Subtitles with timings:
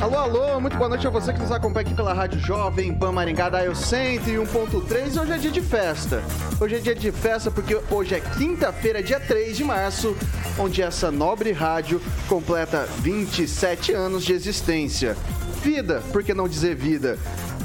[0.00, 3.12] Alô, alô, muito boa noite a você que nos acompanha aqui pela Rádio Jovem Pan
[3.12, 5.20] Maringá da Eu 101.3.
[5.20, 6.22] Hoje é dia de festa.
[6.58, 10.16] Hoje é dia de festa porque hoje é quinta-feira, dia 3 de março,
[10.58, 15.14] onde essa nobre rádio completa 27 anos de existência.
[15.62, 17.18] Vida, por que não dizer vida?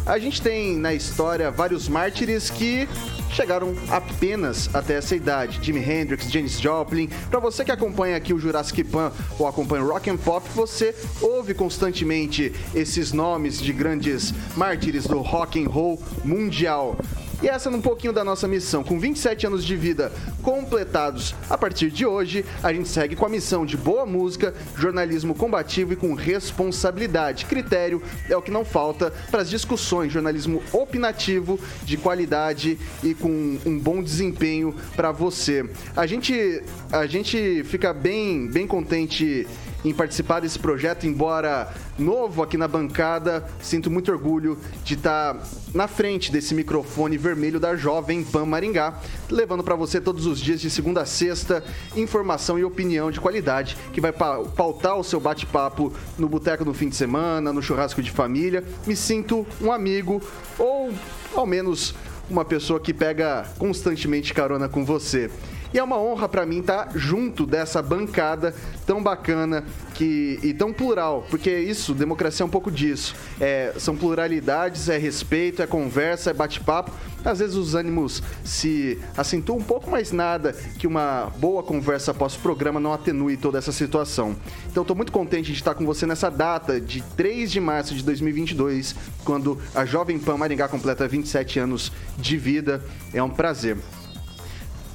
[0.06, 2.86] A gente tem na história vários mártires que
[3.32, 5.60] chegaram apenas até essa idade.
[5.62, 7.10] Jimi Hendrix, Janis Joplin.
[7.30, 10.96] Para você que acompanha aqui o Jurassic Pan ou acompanha o Rock and Pop, você
[11.22, 16.98] ouve constantemente esses nomes de grandes mártires do rock and roll mundial.
[17.44, 18.84] E essa é um pouquinho da nossa missão.
[18.84, 23.30] Com 27 anos de vida completados a partir de hoje, a gente segue com a
[23.30, 27.46] missão de boa música, jornalismo combativo e com responsabilidade.
[27.46, 33.60] Critério é o que não falta para as discussões, jornalismo opinativo, de qualidade e com
[33.66, 35.70] um bom desempenho para você.
[35.96, 39.46] A gente, a gente fica bem, bem contente
[39.90, 43.46] em participar desse projeto, embora novo aqui na bancada.
[43.62, 45.38] Sinto muito orgulho de estar
[45.74, 50.60] na frente desse microfone vermelho da Jovem Pan Maringá, levando para você todos os dias
[50.60, 51.64] de segunda a sexta
[51.96, 56.90] informação e opinião de qualidade que vai pautar o seu bate-papo no boteco no fim
[56.90, 58.64] de semana, no churrasco de família.
[58.88, 60.22] Me sinto um amigo
[60.58, 60.92] ou
[61.36, 61.94] ao menos
[62.30, 65.30] uma pessoa que pega constantemente carona com você.
[65.74, 68.53] E é uma honra para mim estar tá junto dessa bancada
[68.85, 69.63] tão bacana
[69.94, 73.16] que, e tão plural, porque isso, democracia é um pouco disso.
[73.40, 76.91] É, são pluralidades, é respeito, é conversa, é bate-papo.
[77.24, 82.36] Às vezes os ânimos se acentuam um pouco, mas nada que uma boa conversa após
[82.36, 84.36] o programa não atenue toda essa situação.
[84.70, 88.03] Então estou muito contente de estar com você nessa data de 3 de março de
[88.03, 92.84] 2022, quando a Jovem Pan Maringá completa 27 anos de vida.
[93.14, 93.78] É um prazer.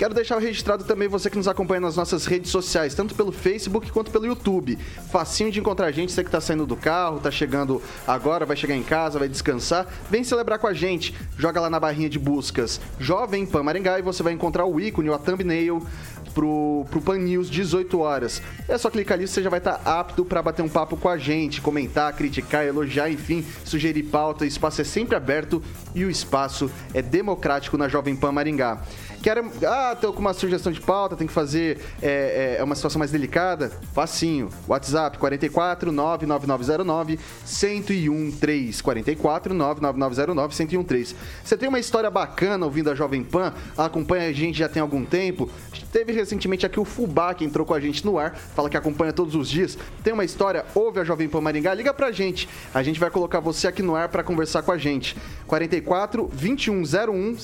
[0.00, 3.92] Quero deixar registrado também você que nos acompanha nas nossas redes sociais, tanto pelo Facebook
[3.92, 4.78] quanto pelo YouTube.
[5.12, 8.56] Facinho de encontrar a gente, você que está saindo do carro, está chegando agora, vai
[8.56, 11.14] chegar em casa, vai descansar, vem celebrar com a gente.
[11.36, 15.10] Joga lá na barrinha de buscas Jovem Pan Maringá e você vai encontrar o ícone,
[15.10, 15.86] a thumbnail
[16.32, 18.40] pro, pro Pan News 18 horas.
[18.68, 21.10] É só clicar ali, você já vai estar tá apto para bater um papo com
[21.10, 24.44] a gente, comentar, criticar, elogiar, enfim, sugerir pauta.
[24.44, 25.62] O espaço é sempre aberto
[25.94, 28.80] e o espaço é democrático na Jovem Pan Maringá.
[29.22, 29.52] Quero.
[29.66, 31.78] Ah, tô com uma sugestão de pauta, tem que fazer.
[32.00, 33.70] É, é, é uma situação mais delicada?
[33.92, 34.48] Facinho.
[34.66, 38.82] WhatsApp 44 99909 1013.
[38.82, 41.16] 44 99909 1013.
[41.44, 45.04] Você tem uma história bacana ouvindo a Jovem Pan, acompanha a gente já tem algum
[45.04, 45.50] tempo.
[45.92, 49.12] Teve recentemente aqui o Fubá que entrou com a gente no ar, fala que acompanha
[49.12, 49.76] todos os dias.
[50.02, 52.48] Tem uma história, ouve a Jovem Pan Maringá, liga pra gente.
[52.72, 55.14] A gente vai colocar você aqui no ar para conversar com a gente.
[55.46, 57.36] 44 2101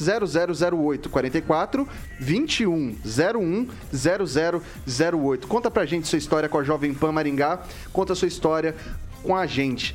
[0.71, 1.11] 0008.
[1.11, 1.89] 44 34
[2.21, 5.47] 21 01 0008.
[5.47, 7.63] Conta pra gente sua história com a Jovem Pan Maringá.
[7.93, 8.75] Conta sua história
[9.23, 9.95] com a gente.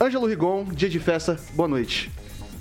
[0.00, 2.10] Ângelo Rigon, dia de festa, boa noite.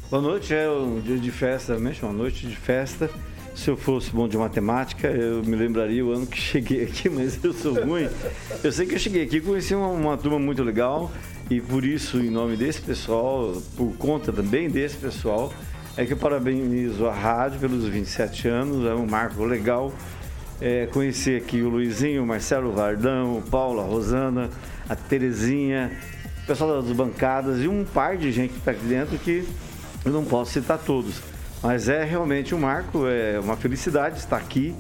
[0.09, 3.09] Boa noite, é um dia de festa mesmo, uma noite de festa.
[3.55, 7.43] Se eu fosse bom de matemática, eu me lembraria o ano que cheguei aqui, mas
[7.43, 8.09] eu sou ruim.
[8.63, 11.11] Eu sei que eu cheguei aqui conheci uma, uma turma muito legal
[11.49, 15.53] e por isso, em nome desse pessoal, por conta também desse pessoal,
[16.01, 19.93] é que eu parabenizo a rádio pelos 27 anos, é um marco legal.
[20.59, 24.49] É, conhecer aqui o Luizinho, o Marcelo Vardão, o Paulo, a Rosana,
[24.89, 25.91] a Terezinha,
[26.43, 29.47] o pessoal das bancadas e um par de gente que está aqui dentro que
[30.03, 31.21] eu não posso citar todos.
[31.61, 34.73] Mas é realmente um marco, é uma felicidade estar aqui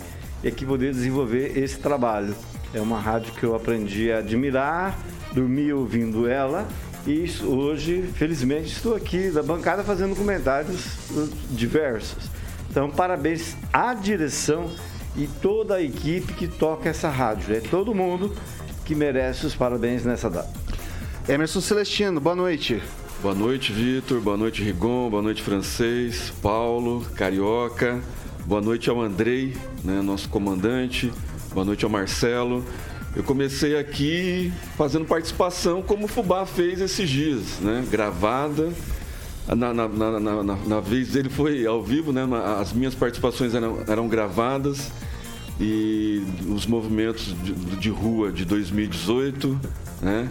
[0.43, 2.35] e aqui poder desenvolver esse trabalho.
[2.73, 4.97] É uma rádio que eu aprendi a admirar,
[5.33, 6.67] dormi ouvindo ela
[7.05, 10.85] e hoje, felizmente, estou aqui da bancada fazendo comentários
[11.49, 12.29] diversos.
[12.69, 14.69] Então, parabéns à direção
[15.15, 17.55] e toda a equipe que toca essa rádio.
[17.55, 18.33] É todo mundo
[18.85, 20.49] que merece os parabéns nessa data.
[21.27, 22.81] Emerson Celestino, boa noite.
[23.21, 24.19] Boa noite, Vitor.
[24.19, 25.09] Boa noite, Rigon.
[25.09, 27.99] Boa noite, Francês, Paulo, Carioca.
[28.45, 31.11] Boa noite ao Andrei, né, nosso comandante.
[31.53, 32.65] Boa noite ao Marcelo.
[33.15, 37.85] Eu comecei aqui fazendo participação como o Fubá fez esses dias, né?
[37.91, 38.71] Gravada.
[39.47, 42.25] Na, na, na, na, vez dele foi ao vivo, né?
[42.59, 44.91] As minhas participações eram, eram gravadas
[45.59, 49.59] e os movimentos de, de rua de 2018,
[50.01, 50.29] né?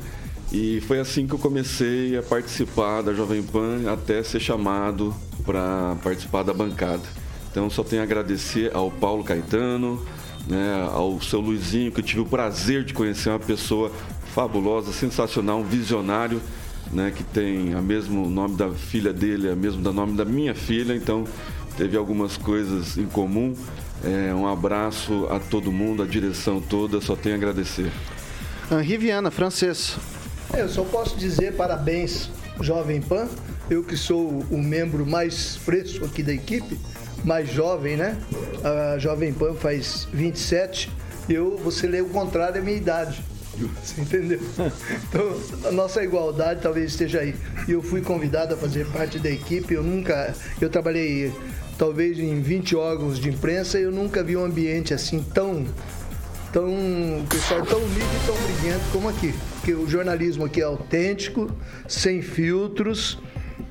[0.53, 5.97] E foi assim que eu comecei a participar da Jovem Pan até ser chamado para
[6.03, 7.03] participar da bancada.
[7.51, 10.05] Então só tenho a agradecer ao Paulo Caetano,
[10.47, 13.91] né, ao seu Luizinho, que eu tive o prazer de conhecer uma pessoa
[14.35, 16.41] fabulosa, sensacional, um visionário,
[16.93, 20.25] né, que tem o mesmo nome da filha dele, é o mesmo da nome da
[20.25, 21.25] minha filha, então
[21.77, 23.55] teve algumas coisas em comum.
[24.03, 27.91] É, um abraço a todo mundo, a direção toda, só tenho a agradecer.
[28.71, 29.97] Henri Viana, francês.
[30.55, 33.29] Eu só posso dizer parabéns, Jovem Pan.
[33.69, 36.79] Eu que sou o membro mais fresco aqui da equipe,
[37.25, 38.17] mais jovem, né?
[38.63, 40.91] A Jovem Pan faz 27.
[41.29, 43.23] Eu, você lê o contrário, é minha idade.
[43.83, 44.41] Você entendeu?
[45.09, 47.35] Então, a nossa igualdade talvez esteja aí.
[47.69, 49.75] E eu fui convidado a fazer parte da equipe.
[49.75, 50.35] Eu nunca.
[50.61, 51.33] Eu trabalhei
[51.77, 55.67] talvez em 20 órgãos de imprensa e eu nunca vi um ambiente assim tão.
[56.53, 56.69] tão.
[56.69, 59.35] o pessoal tão livre e tão brilhante como aqui.
[59.57, 61.51] Porque o jornalismo aqui é autêntico,
[61.87, 63.19] sem filtros.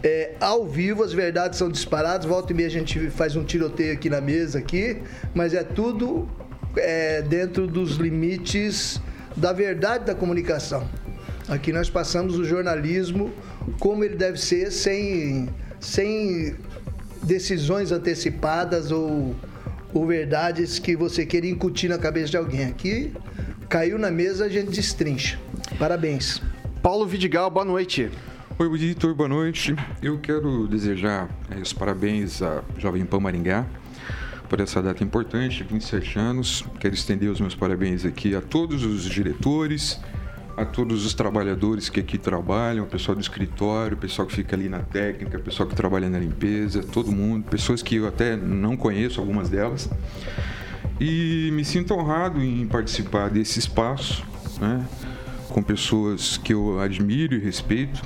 [0.01, 3.94] É, ao vivo as verdades são disparadas, volta e meia a gente faz um tiroteio
[3.94, 4.98] aqui na mesa aqui,
[5.34, 6.28] mas é tudo
[6.78, 9.01] é, dentro dos limites
[9.36, 10.88] da verdade da comunicação.
[11.50, 13.34] Aqui nós passamos o jornalismo
[13.80, 15.50] como ele deve ser, sem,
[15.80, 16.56] sem
[17.24, 19.36] decisões antecipadas ou,
[19.94, 22.66] ou verdades que você queira incutir na cabeça de alguém.
[22.66, 23.12] Aqui
[23.68, 25.40] caiu na mesa, a gente destrincha.
[25.78, 26.42] Parabéns.
[26.81, 28.10] Paulo Vidigal, boa noite.
[28.62, 29.74] Oi, Vitor, boa noite.
[30.02, 33.66] Eu quero desejar é, os parabéns à Jovem Pan Maringá
[34.50, 36.66] por essa data importante, 27 anos.
[36.78, 39.98] Quero estender os meus parabéns aqui a todos os diretores,
[40.58, 44.58] a todos os trabalhadores que aqui trabalham, o pessoal do escritório, o pessoal que fica
[44.58, 48.36] ali na técnica, o pessoal que trabalha na limpeza, todo mundo, pessoas que eu até
[48.36, 49.90] não conheço, algumas delas.
[51.00, 54.22] E me sinto honrado em participar desse espaço,
[54.60, 54.86] né,
[55.48, 58.02] com pessoas que eu admiro e respeito.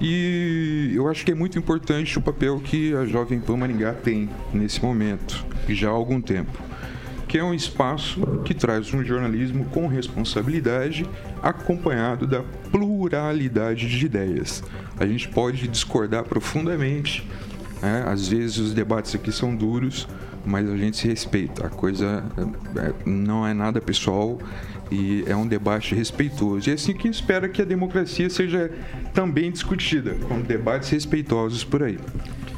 [0.00, 4.30] E eu acho que é muito importante o papel que a Jovem Pan Maringá tem
[4.52, 6.56] nesse momento, e já há algum tempo,
[7.26, 11.04] que é um espaço que traz um jornalismo com responsabilidade,
[11.42, 14.62] acompanhado da pluralidade de ideias.
[14.98, 17.28] A gente pode discordar profundamente,
[17.82, 18.04] né?
[18.06, 20.08] às vezes os debates aqui são duros,
[20.44, 21.66] mas a gente se respeita.
[21.66, 22.24] A coisa
[22.76, 24.38] é, não é nada pessoal
[24.90, 26.68] e é um debate respeitoso.
[26.68, 28.70] E é assim que espera que a democracia seja
[29.14, 31.98] também discutida, com debates respeitosos por aí.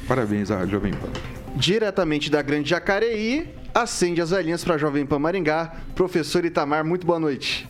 [0.07, 1.09] Parabéns à Jovem Pan.
[1.57, 5.77] Diretamente da Grande Jacareí, acende as velhinhas para a Jovem Pan Maringá.
[5.95, 7.69] Professor Itamar, muito boa noite.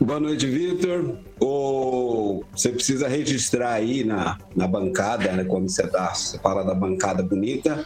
[0.00, 1.18] Boa noite, Vitor.
[1.38, 6.74] Oh, você precisa registrar aí na, na bancada, né, quando você, tá, você fala da
[6.74, 7.84] bancada bonita,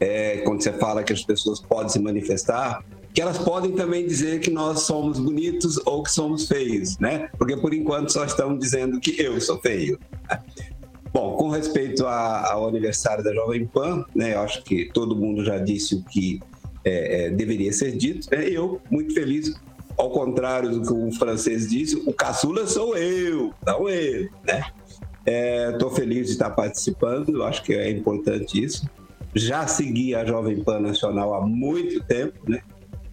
[0.00, 2.84] é, quando você fala que as pessoas podem se manifestar,
[3.16, 7.30] que elas podem também dizer que nós somos bonitos ou que somos feios, né?
[7.38, 9.98] Porque por enquanto só estão dizendo que eu sou feio.
[11.14, 15.56] Bom, com respeito ao aniversário da Jovem Pan, né, eu acho que todo mundo já
[15.56, 16.42] disse o que
[16.84, 18.28] é, é, deveria ser dito.
[18.30, 18.50] Né?
[18.50, 19.58] Eu, muito feliz,
[19.96, 24.62] ao contrário do que o francês disse, o caçula sou eu, não ele, né?
[25.72, 28.86] Estou é, feliz de estar participando, acho que é importante isso.
[29.34, 32.60] Já segui a Jovem Pan Nacional há muito tempo, né?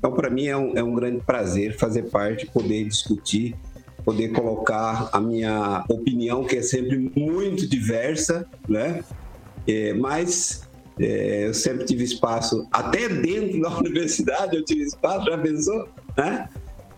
[0.04, 3.56] Então, para mim, é um, é um grande prazer fazer parte, poder discutir,
[4.04, 9.02] poder colocar a minha opinião, que é sempre muito diversa, né?
[9.66, 10.68] É, mas
[11.00, 15.88] é, eu sempre tive espaço, até dentro da universidade eu tive espaço, já pensou?
[16.18, 16.50] Né?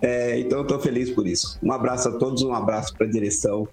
[0.02, 1.60] É, então, eu estou feliz por isso.
[1.62, 3.68] Um abraço a todos, um abraço para a direção,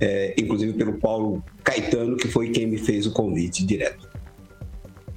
[0.00, 4.08] é, inclusive pelo Paulo Caetano, que foi quem me fez o convite direto.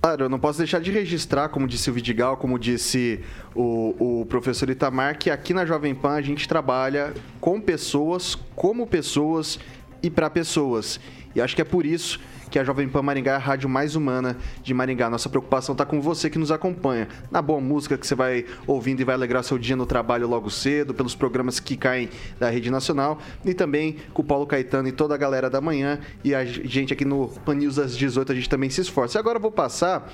[0.03, 3.19] Claro, eu não posso deixar de registrar, como disse o Vidigal, como disse
[3.53, 8.87] o, o professor Itamar, que aqui na Jovem Pan a gente trabalha com pessoas, como
[8.87, 9.59] pessoas
[10.01, 10.99] e para pessoas.
[11.35, 12.19] E acho que é por isso
[12.51, 15.09] que a Jovem Pan Maringá é a rádio mais humana de Maringá.
[15.09, 17.07] Nossa preocupação está com você que nos acompanha.
[17.31, 20.49] Na boa música que você vai ouvindo e vai alegrar seu dia no trabalho logo
[20.49, 24.91] cedo, pelos programas que caem da Rede Nacional e também com o Paulo Caetano e
[24.91, 28.35] toda a galera da manhã e a gente aqui no Pan News às 18 a
[28.35, 29.17] gente também se esforça.
[29.17, 30.11] E agora eu vou passar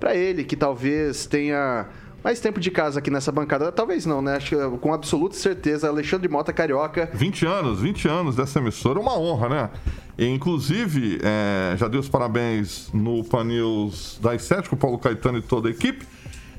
[0.00, 1.86] para ele que talvez tenha
[2.26, 3.70] mais tempo de casa aqui nessa bancada.
[3.70, 4.34] Talvez não, né?
[4.34, 7.08] Acho que com absoluta certeza, Alexandre Mota Carioca.
[7.14, 9.70] 20 anos, 20 anos dessa emissora, uma honra, né?
[10.18, 14.98] E, inclusive, é, já dei os parabéns no Pan News das 7 com o Paulo
[14.98, 16.04] Caetano e toda a equipe.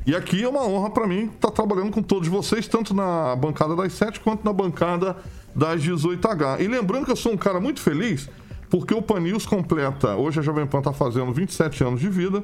[0.06, 3.36] E aqui é uma honra para mim estar tá trabalhando com todos vocês, tanto na
[3.36, 5.18] bancada das 7 quanto na bancada
[5.54, 6.62] das 18H.
[6.62, 8.30] E lembrando que eu sou um cara muito feliz,
[8.70, 12.42] porque o Pan News completa, hoje a Jovem Pan está fazendo 27 anos de vida.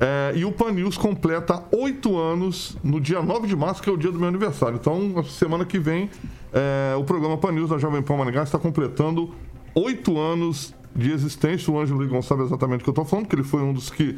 [0.00, 3.92] É, e o Pan News completa oito anos no dia 9 de março, que é
[3.92, 4.76] o dia do meu aniversário.
[4.76, 6.08] Então, semana que vem
[6.52, 9.34] é, o programa Pan News da Jovem Pan Maringá está completando
[9.74, 11.72] oito anos de existência.
[11.72, 13.90] O Ângelo Ligon sabe exatamente o que eu estou falando, porque ele foi um dos
[13.90, 14.16] que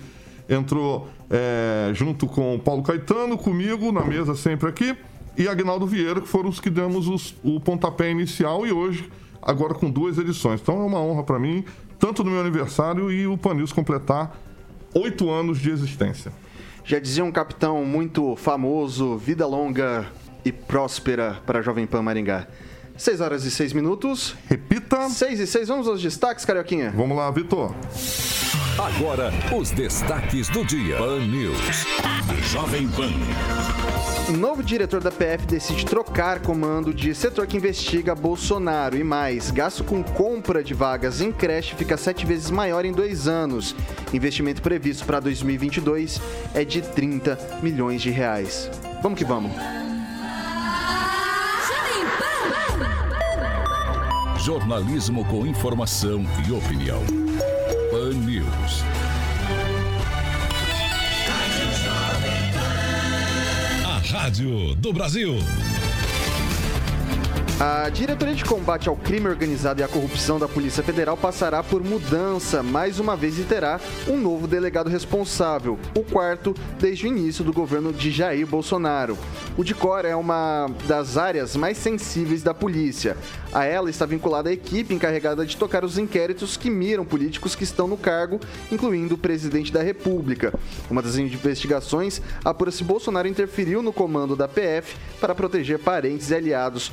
[0.49, 4.97] entrou é, junto com o Paulo Caetano, comigo, na mesa sempre aqui,
[5.39, 9.09] e Agnaldo Vieira, que foram os que demos os, o pontapé inicial e hoje,
[9.41, 10.61] agora com duas edições.
[10.61, 11.65] Então é uma honra para mim,
[11.99, 14.37] tanto no meu aniversário e o Pan News completar
[14.95, 16.33] oito anos de existência.
[16.85, 20.07] Já dizia um capitão muito famoso, vida longa
[20.45, 22.47] e próspera para a Jovem Pan Maringá.
[22.97, 24.35] 6 horas e 6 minutos.
[24.47, 25.09] Repita.
[25.09, 26.91] 6 e 6, vamos aos destaques, Carioquinha.
[26.91, 27.75] Vamos lá, Vitor.
[28.79, 30.97] Agora, os destaques do dia.
[30.97, 31.59] Pan News.
[32.51, 33.11] Jovem Pan.
[34.29, 39.51] O novo diretor da PF decide trocar comando de setor que investiga Bolsonaro e mais.
[39.51, 43.75] Gasto com compra de vagas em creche fica sete vezes maior em dois anos.
[44.13, 46.21] Investimento previsto para 2022
[46.55, 48.71] é de 30 milhões de reais.
[49.03, 49.53] Vamos que vamos.
[54.39, 57.30] Jornalismo com informação e opinião.
[58.01, 58.83] Pan News.
[63.85, 65.37] A Rádio do Brasil.
[67.63, 71.85] A Diretoria de Combate ao Crime Organizado e à Corrupção da Polícia Federal passará por
[71.85, 77.45] mudança mais uma vez e terá um novo delegado responsável, o quarto desde o início
[77.45, 79.19] do governo de Jair Bolsonaro.
[79.59, 83.15] O DICOR é uma das áreas mais sensíveis da polícia.
[83.53, 87.65] A ela está vinculada a equipe encarregada de tocar os inquéritos que miram políticos que
[87.65, 88.41] estão no cargo,
[88.73, 90.55] incluindo o presidente da República.
[90.89, 96.35] Uma das investigações apura se Bolsonaro interferiu no comando da PF para proteger parentes e
[96.35, 96.91] aliados,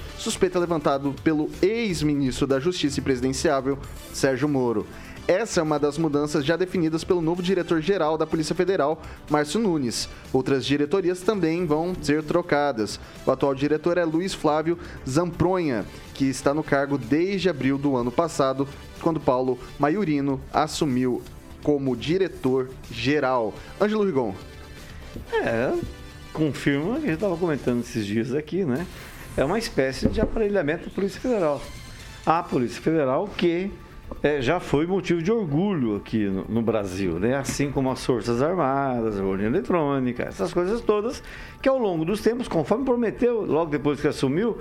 [0.60, 3.78] levantado pelo ex-ministro da Justiça e Presidenciável,
[4.14, 4.86] Sérgio Moro.
[5.28, 10.08] Essa é uma das mudanças já definidas pelo novo diretor-geral da Polícia Federal, Márcio Nunes.
[10.32, 12.98] Outras diretorias também vão ser trocadas.
[13.26, 18.10] O atual diretor é Luiz Flávio Zampronha, que está no cargo desde abril do ano
[18.10, 18.66] passado,
[19.02, 21.22] quando Paulo Maiorino assumiu
[21.62, 23.54] como diretor-geral.
[23.82, 24.34] Ângelo Rigon.
[25.34, 25.74] É,
[26.32, 28.88] confirma que a gente estava comentando esses dias aqui, né?
[29.38, 31.62] É uma espécie de aparelhamento da Polícia Federal.
[32.26, 33.72] A Polícia Federal que
[34.24, 37.36] é, já foi motivo de orgulho aqui no, no, Brasil, né?
[37.36, 41.22] assim como as Forças Armadas, a Ordem Eletrônica, essas coisas todas,
[41.62, 44.58] que ao longo dos tempos, conforme prometeu, logo depois que assumiu,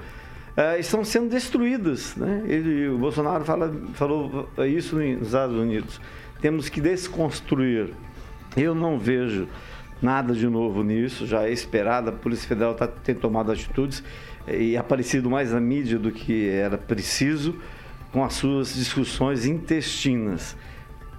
[0.55, 2.15] é, estão sendo destruídas.
[2.15, 2.43] Né?
[2.47, 5.99] Ele, o Bolsonaro fala, falou isso nos Estados Unidos.
[6.43, 7.95] Temos que desconstruir.
[8.55, 9.49] Eu não vejo
[10.03, 14.05] nada de novo nisso, já é esperado, a Polícia Federal tá, tem tomado atitudes
[14.49, 17.57] e aparecido mais na mídia do que era preciso
[18.13, 20.57] com as suas discussões intestinas.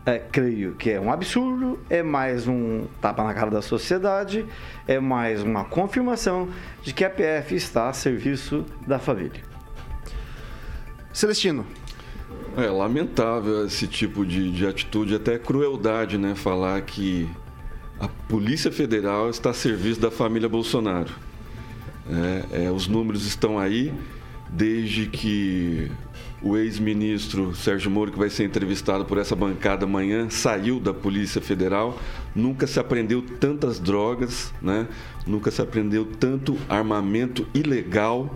[0.06, 4.46] É, creio que é um absurdo, é mais um tapa na cara da sociedade,
[4.88, 6.48] é mais uma confirmação
[6.82, 9.42] de que a PF está a serviço da família.
[11.12, 11.66] Celestino.
[12.56, 16.36] É lamentável esse tipo de, de atitude, até crueldade, né?
[16.36, 17.30] Falar que
[18.00, 21.27] a Polícia Federal está a serviço da família Bolsonaro.
[22.10, 23.94] É, é, os números estão aí
[24.50, 25.92] desde que
[26.42, 31.42] o ex-ministro Sérgio Moro, que vai ser entrevistado por essa bancada amanhã, saiu da Polícia
[31.42, 32.00] Federal.
[32.36, 34.88] Nunca se aprendeu tantas drogas, né?
[35.26, 38.34] nunca se aprendeu tanto armamento ilegal.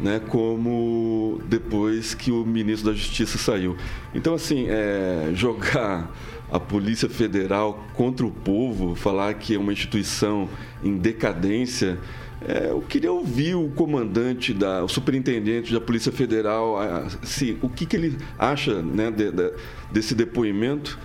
[0.00, 3.76] Né, como depois que o ministro da Justiça saiu.
[4.12, 6.12] Então, assim, é, jogar
[6.50, 10.48] a Polícia Federal contra o povo, falar que é uma instituição
[10.82, 12.00] em decadência,
[12.46, 16.78] é, eu queria ouvir o comandante, da, o superintendente da Polícia Federal,
[17.22, 19.52] se, o que, que ele acha né, de, de,
[19.90, 20.98] desse depoimento.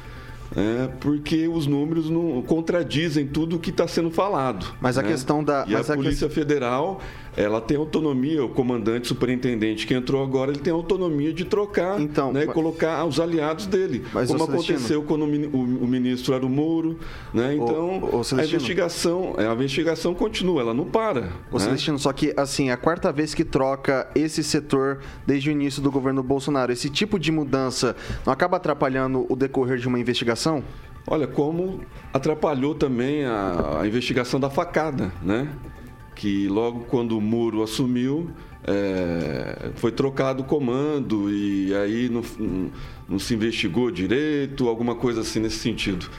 [0.55, 4.65] É, porque os números não contradizem tudo o que está sendo falado.
[4.81, 5.03] Mas né?
[5.03, 5.63] a questão da.
[5.67, 6.33] E a, a Polícia que...
[6.33, 6.99] Federal
[7.39, 12.33] ela tem autonomia, o comandante superintendente que entrou agora, ele tem autonomia de trocar então,
[12.33, 14.03] né, e colocar os aliados dele.
[14.13, 16.99] Mas, como aconteceu quando o, o, ministro era o Moro.
[17.33, 17.55] Né?
[17.55, 21.29] Então, o, a, investigação, a investigação continua, ela não para.
[21.49, 21.63] O né?
[21.63, 25.81] Celestino, só que assim, é a quarta vez que troca esse setor desde o início
[25.81, 26.73] do governo Bolsonaro.
[26.73, 30.61] Esse tipo de mudança não acaba atrapalhando o decorrer de uma investigação?
[31.07, 31.79] Olha, como
[32.13, 35.47] atrapalhou também a, a investigação da facada, né?
[36.19, 38.29] Que logo quando o Muro assumiu,
[38.67, 42.71] é, foi trocado o comando e aí não, não,
[43.07, 46.09] não, se investigou direito, alguma coisa assim nesse sentido.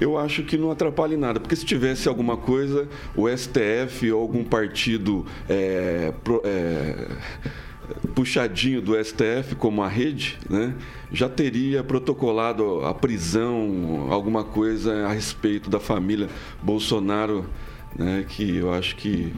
[0.00, 4.22] Eu acho que não atrapalha em nada, porque se tivesse alguma coisa, o STF ou
[4.22, 7.08] algum partido é, pro, é,
[8.14, 10.74] puxadinho do STF, como a rede, né,
[11.12, 16.30] já teria protocolado a prisão, alguma coisa a respeito da família
[16.62, 17.44] Bolsonaro
[17.96, 19.32] né, que eu acho que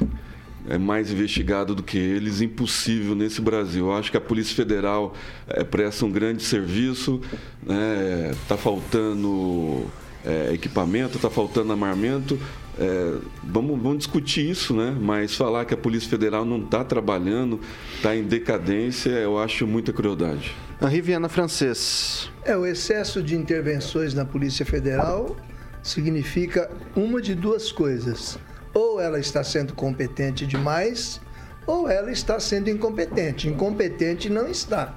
[0.69, 3.87] é mais investigado do que eles, impossível nesse Brasil.
[3.87, 5.15] Eu acho que a Polícia Federal
[5.47, 7.21] é, presta um grande serviço,
[7.63, 8.35] está né?
[8.49, 9.85] Tá faltando
[10.25, 12.39] é, equipamento, está faltando armamento.
[12.79, 14.97] É, vamos, vamos discutir isso, né?
[14.99, 17.61] Mas falar que a Polícia Federal não está trabalhando,
[17.97, 20.53] está em decadência, eu acho muita crueldade.
[20.83, 22.31] Henri Viana Francês.
[22.45, 25.37] É, o excesso de intervenções na Polícia Federal
[25.85, 28.39] significa uma de duas coisas.
[28.73, 31.21] Ou ela está sendo competente demais,
[31.67, 33.47] ou ela está sendo incompetente.
[33.47, 34.97] Incompetente não está.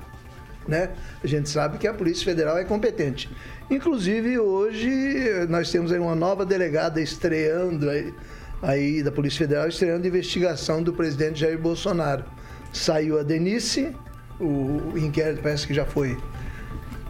[0.67, 0.89] Né?
[1.23, 3.29] A gente sabe que a Polícia Federal é competente.
[3.69, 8.13] Inclusive, hoje nós temos aí uma nova delegada estreando aí,
[8.61, 12.25] aí da Polícia Federal, estreando a investigação do presidente Jair Bolsonaro.
[12.73, 13.95] Saiu a Denise,
[14.39, 16.17] o inquérito parece que já foi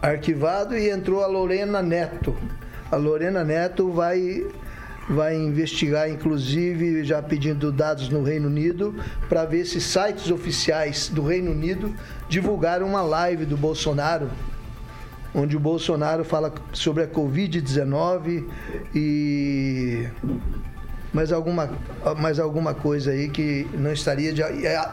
[0.00, 2.36] arquivado, e entrou a Lorena Neto.
[2.90, 4.46] A Lorena Neto vai
[5.10, 8.94] vai investigar, inclusive, já pedindo dados no Reino Unido,
[9.26, 11.94] para ver se sites oficiais do Reino Unido
[12.28, 14.30] divulgaram uma live do Bolsonaro
[15.34, 18.44] onde o Bolsonaro fala sobre a Covid-19
[18.94, 20.08] e
[21.12, 21.70] mais alguma,
[22.18, 24.42] mais alguma coisa aí que não estaria de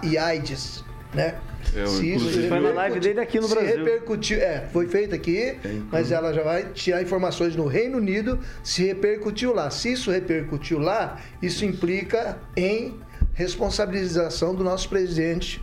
[0.03, 0.83] e AIDS,
[1.15, 1.35] né?
[1.75, 3.77] É, se isso foi na live dele aqui no se Brasil.
[3.77, 5.57] repercutiu, é, foi feito aqui, é,
[5.91, 9.69] mas ela já vai tirar informações no Reino Unido se repercutiu lá.
[9.69, 12.99] Se isso repercutiu lá, isso implica em
[13.33, 15.61] responsabilização do nosso presidente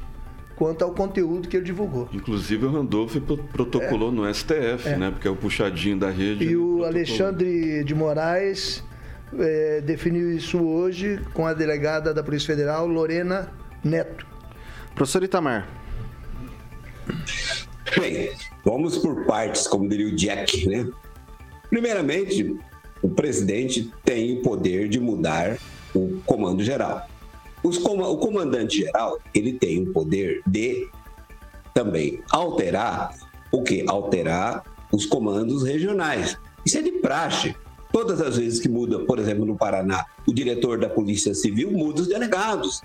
[0.56, 2.08] quanto ao conteúdo que ele divulgou.
[2.12, 3.16] Inclusive o Randolph
[3.52, 4.14] protocolou é.
[4.14, 4.96] no STF, é.
[4.96, 5.10] né?
[5.10, 6.44] Porque é o puxadinho da rede.
[6.44, 8.84] E o Alexandre de Moraes
[9.38, 13.50] é, definiu isso hoje com a delegada da Polícia Federal, Lorena
[13.82, 14.31] Neto.
[14.94, 15.68] Professor Itamar.
[17.98, 18.32] Bem,
[18.64, 20.88] vamos por partes, como diria o Jack, né?
[21.68, 22.56] Primeiramente,
[23.02, 25.58] o presidente tem o poder de mudar
[25.94, 27.06] o comando geral.
[27.62, 30.88] Os, o comandante geral, ele tem o poder de
[31.74, 33.14] também alterar
[33.50, 33.84] o que?
[33.86, 36.38] Alterar os comandos regionais.
[36.64, 37.54] Isso é de praxe.
[37.92, 42.02] Todas as vezes que muda, por exemplo, no Paraná, o diretor da Polícia Civil muda
[42.02, 42.80] os delegados.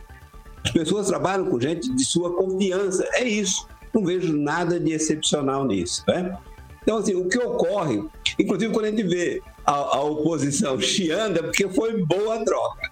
[0.63, 3.07] As pessoas trabalham com gente de sua confiança.
[3.13, 3.67] É isso.
[3.93, 6.03] Não vejo nada de excepcional nisso.
[6.07, 6.37] Né?
[6.83, 8.03] Então, assim, o que ocorre,
[8.39, 12.91] inclusive quando a gente vê a, a oposição chiando, é porque foi boa troca.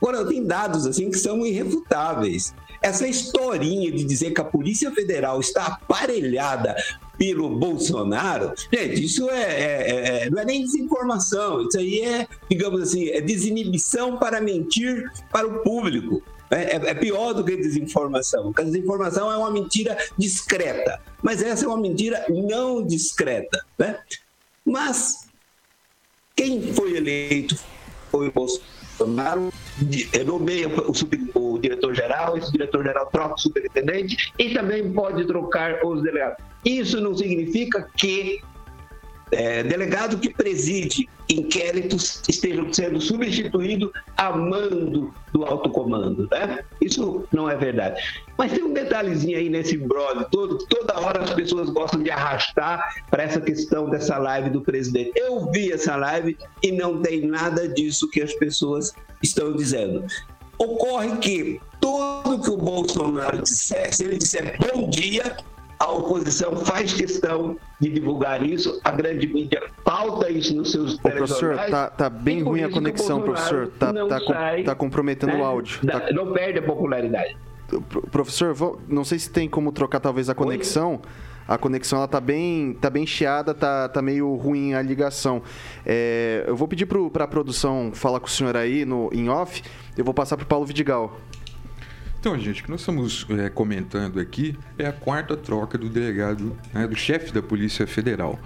[0.00, 2.54] Agora, tem dados assim que são irrefutáveis.
[2.82, 6.76] Essa historinha de dizer que a Polícia Federal está aparelhada
[7.16, 12.82] pelo Bolsonaro, gente, isso é, é, é, não é nem desinformação, isso aí é, digamos
[12.82, 16.22] assim, é desinibição para mentir para o público.
[16.50, 21.42] É, é, é pior do que desinformação, porque a desinformação é uma mentira discreta, mas
[21.42, 23.64] essa é uma mentira não discreta.
[23.78, 23.98] Né?
[24.64, 25.26] Mas
[26.36, 27.56] quem foi eleito
[28.10, 29.52] foi o Bolsonaro
[30.24, 36.44] nomeia o, o diretor-geral, esse diretor-geral troca o superintendente e também pode trocar os delegados.
[36.64, 38.40] Isso não significa que
[39.34, 46.60] é, delegado que preside inquéritos estejam sendo substituídos a mando do alto comando, né?
[46.80, 48.00] Isso não é verdade.
[48.36, 52.94] Mas tem um detalhezinho aí nesse brother todo, toda hora as pessoas gostam de arrastar
[53.10, 55.12] para essa questão dessa live do presidente.
[55.16, 58.92] Eu vi essa live e não tem nada disso que as pessoas
[59.22, 60.04] estão dizendo.
[60.58, 65.36] Ocorre que tudo que o Bolsonaro disser, se ele disser bom dia,
[65.84, 70.98] a oposição faz questão de divulgar isso, a grande mídia pauta isso nos seus Ô,
[71.10, 73.68] professor, tá, tá bem ruim a conexão, professor.
[73.78, 75.86] Tá, tá, sai, tá comprometendo né, o áudio.
[75.86, 76.10] Tá...
[76.12, 77.36] Não perde a popularidade.
[78.10, 81.00] Professor, vou, não sei se tem como trocar talvez a conexão.
[81.46, 85.42] A conexão ela tá bem, tá bem chiada, tá, tá meio ruim a ligação.
[85.84, 89.62] É, eu vou pedir para a produção falar com o senhor aí no, em off.
[89.96, 91.18] Eu vou passar para o Paulo Vidigal.
[92.24, 96.56] Então, gente, o que nós estamos é, comentando aqui é a quarta troca do delegado,
[96.72, 98.40] né, do chefe da Polícia Federal.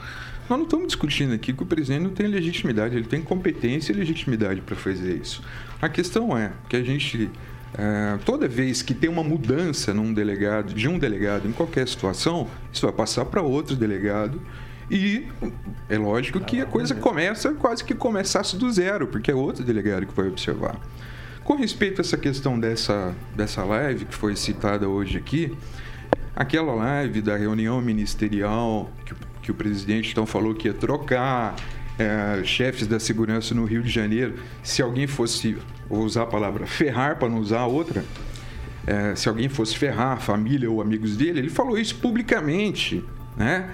[0.50, 3.94] Nós não estamos discutindo aqui que o presidente não tem legitimidade, ele tem competência e
[3.94, 5.44] legitimidade para fazer isso.
[5.80, 7.30] A questão é que a gente,
[7.72, 12.48] é, toda vez que tem uma mudança num delegado, de um delegado em qualquer situação,
[12.72, 14.42] isso vai passar para outro delegado.
[14.90, 15.28] E
[15.88, 20.04] é lógico que a coisa começa quase que começasse do zero, porque é outro delegado
[20.04, 20.80] que vai observar.
[21.48, 25.56] Com respeito a essa questão dessa, dessa live que foi citada hoje aqui,
[26.36, 31.56] aquela live da reunião ministerial que, que o presidente então falou que ia trocar
[31.98, 35.56] é, chefes da segurança no Rio de Janeiro, se alguém fosse,
[35.88, 38.04] vou usar a palavra ferrar para não usar a outra,
[38.86, 43.02] é, se alguém fosse ferrar a família ou amigos dele, ele falou isso publicamente,
[43.38, 43.70] né?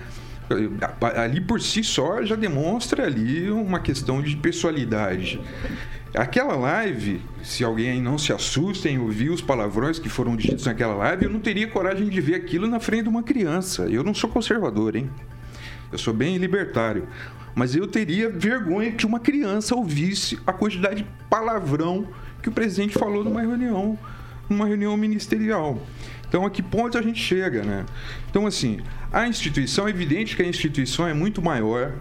[1.19, 5.41] Ali por si só já demonstra ali uma questão de pessoalidade.
[6.15, 10.95] Aquela live, se alguém não se assusta em ouvir os palavrões que foram ditos naquela
[10.95, 13.87] live, eu não teria coragem de ver aquilo na frente de uma criança.
[13.87, 15.11] Eu não sou conservador, hein?
[15.91, 17.09] Eu sou bem libertário.
[17.53, 22.07] Mas eu teria vergonha que uma criança ouvisse a quantidade de palavrão
[22.41, 23.99] que o presidente falou numa reunião,
[24.49, 25.83] numa reunião ministerial.
[26.29, 27.85] Então, a que ponto a gente chega, né?
[28.31, 28.81] Então, assim,
[29.13, 31.93] a instituição, é evidente que a instituição é muito maior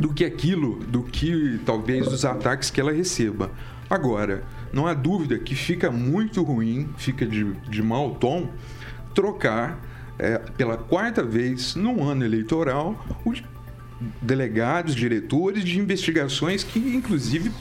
[0.00, 3.50] do que aquilo, do que talvez os ataques que ela receba.
[3.88, 8.48] Agora, não há dúvida que fica muito ruim, fica de, de mau tom,
[9.14, 9.78] trocar
[10.18, 13.42] é, pela quarta vez num ano eleitoral os
[14.22, 17.52] delegados, diretores de investigações que, inclusive,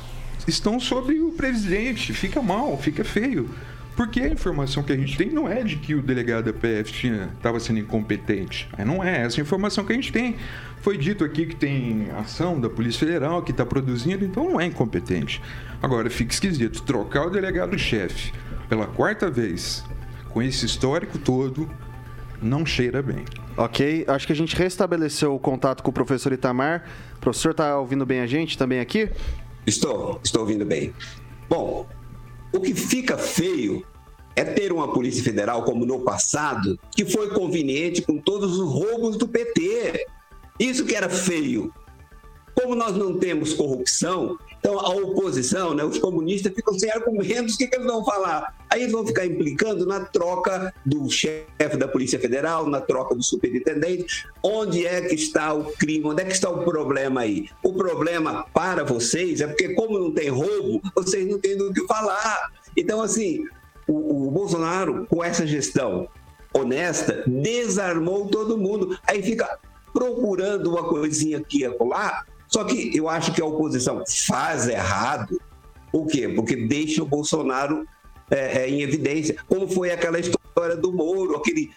[0.48, 2.14] estão sobre o presidente.
[2.14, 3.50] Fica mal, fica feio.
[4.00, 7.06] Porque a informação que a gente tem não é de que o delegado da PF
[7.36, 8.70] estava sendo incompetente.
[8.86, 10.38] Não é essa informação que a gente tem.
[10.90, 14.66] Foi dito aqui que tem ação da Polícia Federal que está produzindo, então não é
[14.66, 15.40] incompetente.
[15.80, 18.34] Agora, fica esquisito trocar o delegado-chefe
[18.68, 19.86] pela quarta vez
[20.30, 21.70] com esse histórico todo,
[22.42, 23.24] não cheira bem.
[23.56, 26.84] Ok, acho que a gente restabeleceu o contato com o professor Itamar.
[27.18, 29.12] O professor está ouvindo bem a gente também aqui?
[29.68, 30.92] Estou, estou ouvindo bem.
[31.48, 31.88] Bom,
[32.52, 33.86] o que fica feio
[34.36, 39.18] é ter uma Polícia Federal como no passado, que foi conveniente com todos os roubos
[39.18, 40.08] do PT.
[40.60, 41.74] Isso que era feio.
[42.54, 47.58] Como nós não temos corrupção, então a oposição, né, os comunistas ficam sem argumentos, o
[47.58, 48.54] que, que eles vão falar?
[48.70, 53.24] Aí eles vão ficar implicando na troca do chefe da Polícia Federal, na troca do
[53.24, 54.28] superintendente.
[54.44, 56.06] Onde é que está o crime?
[56.06, 57.50] Onde é que está o problema aí?
[57.64, 61.88] O problema para vocês é porque, como não tem roubo, vocês não têm do que
[61.88, 62.52] falar.
[62.76, 63.46] Então, assim,
[63.88, 66.10] o, o Bolsonaro, com essa gestão
[66.54, 68.98] honesta, desarmou todo mundo.
[69.08, 69.58] Aí fica
[69.94, 72.26] procurando uma coisinha aqui e lá.
[72.48, 75.40] Só que eu acho que a oposição faz errado.
[75.92, 76.30] Por quê?
[76.30, 77.88] Porque deixa o Bolsonaro
[78.30, 79.36] é, é, em evidência.
[79.48, 81.72] Como foi aquela história do Moro, aquele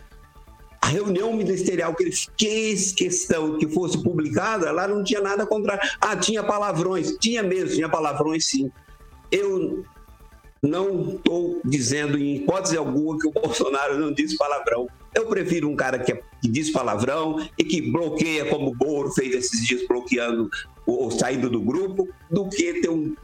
[0.81, 5.79] a reunião ministerial que ele fez questão que fosse publicada, lá não tinha nada contra.
[6.01, 7.17] Ah, tinha palavrões.
[7.21, 8.71] Tinha mesmo, tinha palavrões sim.
[9.31, 9.85] Eu
[10.61, 14.89] não estou dizendo em hipótese alguma que o Bolsonaro não disse palavrão.
[15.15, 19.35] Eu prefiro um cara que, que diz palavrão e que bloqueia, como o Moro fez
[19.35, 20.51] esses dias, bloqueando
[20.87, 23.15] ou saindo do grupo, do que ter um,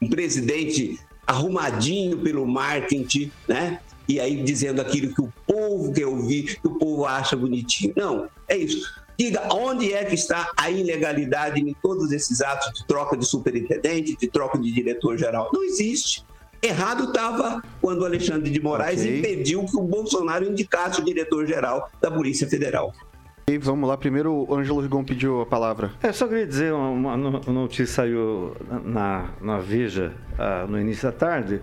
[0.00, 3.80] um presidente arrumadinho pelo marketing, né?
[4.08, 7.92] E aí dizendo aquilo que o povo quer ouvir, que o povo acha bonitinho.
[7.96, 9.04] Não, é isso.
[9.18, 14.16] Diga onde é que está a ilegalidade em todos esses atos de troca de superintendente,
[14.16, 15.50] de troca de diretor-geral.
[15.52, 16.24] Não existe.
[16.62, 19.18] Errado estava quando o Alexandre de Moraes okay.
[19.18, 22.92] impediu que o Bolsonaro indicasse o diretor-geral da Polícia Federal.
[23.48, 25.92] E vamos lá, primeiro o Ângelo Rigon pediu a palavra.
[26.02, 31.60] É, só queria dizer, uma, notícia saiu na, na Veja uh, no início da tarde,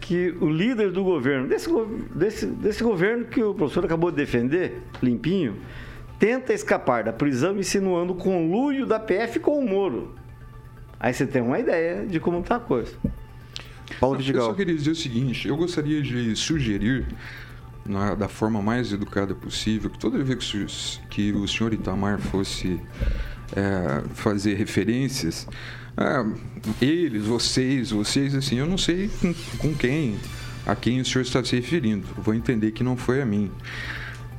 [0.00, 1.68] que o líder do governo, desse,
[2.14, 5.56] desse, desse governo que o professor acabou de defender, limpinho,
[6.18, 10.14] tenta escapar da prisão insinuando conluio da PF com o Moro.
[10.98, 12.96] Aí você tem uma ideia de como está a coisa.
[14.00, 14.42] Paulo Vidigal.
[14.42, 17.06] Eu só queria dizer o seguinte: eu gostaria de sugerir,
[17.84, 20.66] na, da forma mais educada possível, que toda vez que,
[21.08, 22.80] que o senhor Itamar fosse
[23.56, 25.46] é, fazer referências,
[25.96, 30.16] é, eles, vocês, vocês, assim, eu não sei com, com, quem,
[30.66, 32.06] a quem o senhor está se referindo.
[32.16, 33.50] Vou entender que não foi a mim.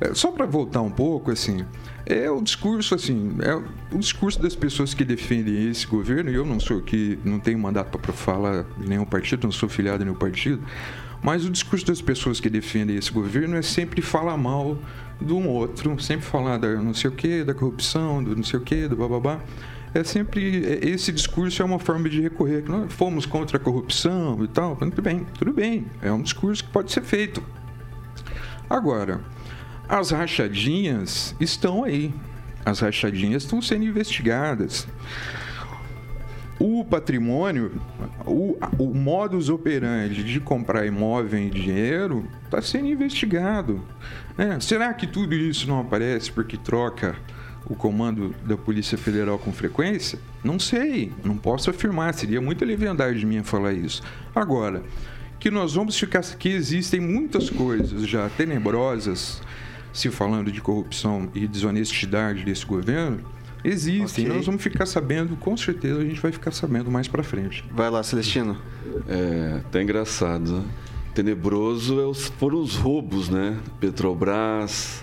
[0.00, 1.64] É, só para voltar um pouco, assim,
[2.06, 6.44] é o discurso, assim, é o discurso das pessoas que defendem esse governo, e eu
[6.44, 10.06] não sou que não tenho mandato para falar de nenhum partido, não sou filiado em
[10.06, 10.62] nenhum partido,
[11.22, 14.78] mas o discurso das pessoas que defendem esse governo é sempre falar mal
[15.20, 18.58] de um outro, sempre falar da não sei o que, da corrupção, do não sei
[18.58, 19.40] o que, do bababá.
[19.92, 20.64] É sempre.
[20.64, 22.64] É, esse discurso é uma forma de recorrer.
[22.68, 24.76] Nós fomos contra a corrupção e tal.
[24.76, 25.86] Tudo bem, tudo bem.
[26.00, 27.42] É um discurso que pode ser feito.
[28.68, 29.20] Agora,
[29.90, 32.14] as rachadinhas estão aí.
[32.64, 34.86] As rachadinhas estão sendo investigadas.
[36.60, 37.72] O patrimônio,
[38.24, 43.82] o, o modus operandi de comprar imóvel em dinheiro está sendo investigado.
[44.38, 44.60] Né?
[44.60, 47.16] Será que tudo isso não aparece porque troca
[47.66, 50.20] o comando da Polícia Federal com frequência?
[50.44, 54.02] Não sei, não posso afirmar, seria muita leviandade de mim falar isso.
[54.34, 54.82] Agora,
[55.40, 59.40] que nós vamos ficar que existem muitas coisas já tenebrosas
[59.92, 63.20] se falando de corrupção e desonestidade desse governo,
[63.64, 64.24] existem.
[64.24, 64.36] Okay.
[64.36, 67.64] Nós vamos ficar sabendo, com certeza a gente vai ficar sabendo mais para frente.
[67.72, 68.56] Vai lá, Celestino.
[69.08, 70.64] É, tá engraçado, né?
[71.14, 73.58] Tenebroso é foram os roubos, né?
[73.80, 75.02] Petrobras,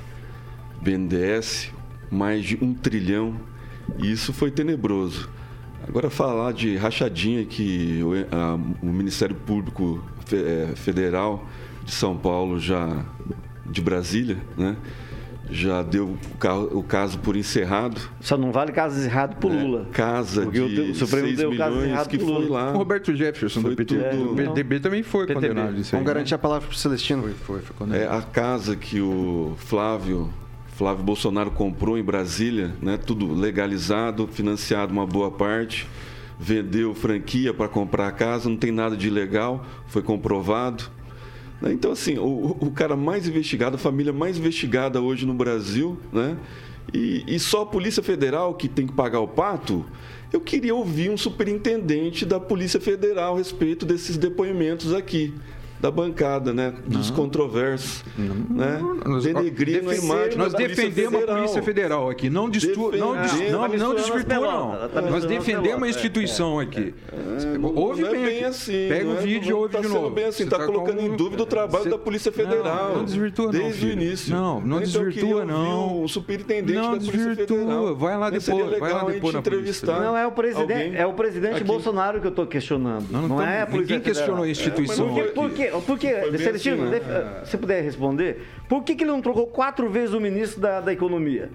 [0.82, 1.72] BNDES,
[2.10, 3.36] mais de um trilhão.
[4.00, 5.30] Isso foi tenebroso.
[5.88, 11.48] Agora falar de rachadinha que o, a, o Ministério Público eh, Federal
[11.86, 13.06] de São Paulo já
[13.70, 14.76] de Brasília, né?
[15.50, 18.02] Já deu o, ca- o caso por encerrado.
[18.20, 19.64] Só não vale caso errado pro né?
[19.64, 19.88] Lula.
[19.94, 22.50] Casa Porque o- de o Supremo 6 deu caso milhões errado que pro foi Lula.
[22.64, 22.74] lá.
[22.74, 25.48] O Roberto Jefferson do Foi PT, tudo- do PDB também foi PTB.
[25.48, 26.02] condenado isso aí.
[26.02, 27.22] Vamos garantir a palavra pro Celestino.
[27.22, 28.18] Foi, foi, foi É condenado.
[28.18, 30.30] a casa que o Flávio
[30.76, 32.98] Flávio Bolsonaro comprou em Brasília, né?
[32.98, 35.88] Tudo legalizado, financiado uma boa parte,
[36.38, 40.84] vendeu franquia para comprar a casa, não tem nada de ilegal, foi comprovado.
[41.62, 41.74] Né?
[41.74, 46.38] Então assim, o, o cara mais investigado, a família mais investigada hoje no Brasil, né?
[46.94, 49.86] E, e só a Polícia Federal que tem que pagar o pato.
[50.32, 55.34] Eu queria ouvir um superintendente da Polícia Federal a respeito desses depoimentos aqui
[55.80, 56.74] da bancada, né?
[56.88, 58.04] Dos controversos,
[58.50, 58.80] né?
[59.06, 61.36] Nós- Denegrindo a defe- imagem Nós defendemos a Federal.
[61.38, 62.30] Polícia Federal aqui.
[62.30, 62.92] Não, destu...
[62.98, 64.90] não, não, Tá não as desvirtua, não.
[64.90, 66.94] tá Nós defendemos a pelotas, instituição aqui.
[67.60, 68.44] Não, Ouve não é bem, bem aqui.
[68.46, 68.88] assim.
[68.90, 70.10] Pega não o é- vídeo e não ouve tá de novo.
[70.10, 72.90] bem assim, tá tá colocando em dúvida o trabalho da Polícia Federal.
[72.90, 74.34] Não, não desvirtua não, Desde o início.
[74.36, 76.04] Não, não então, desvirtua, não.
[76.04, 77.58] O superintendente Não da Polícia desvirtua.
[77.58, 77.96] Federal.
[77.96, 79.38] Vai lá depois, vai lá depois na polícia.
[79.40, 81.64] entrevistar Não, é o presidente, é o presidente.
[81.64, 83.06] Bolsonaro que eu estou questionando.
[83.12, 84.68] Não, Não, é a Polícia ninguém questionou a Federal.
[84.70, 85.18] instituição.
[85.18, 87.00] É, Por não que, por que, Celestino, assim, né?
[87.00, 90.80] def- se puder responder, por que, que ele não trocou quatro vezes o ministro da,
[90.82, 91.50] da Economia?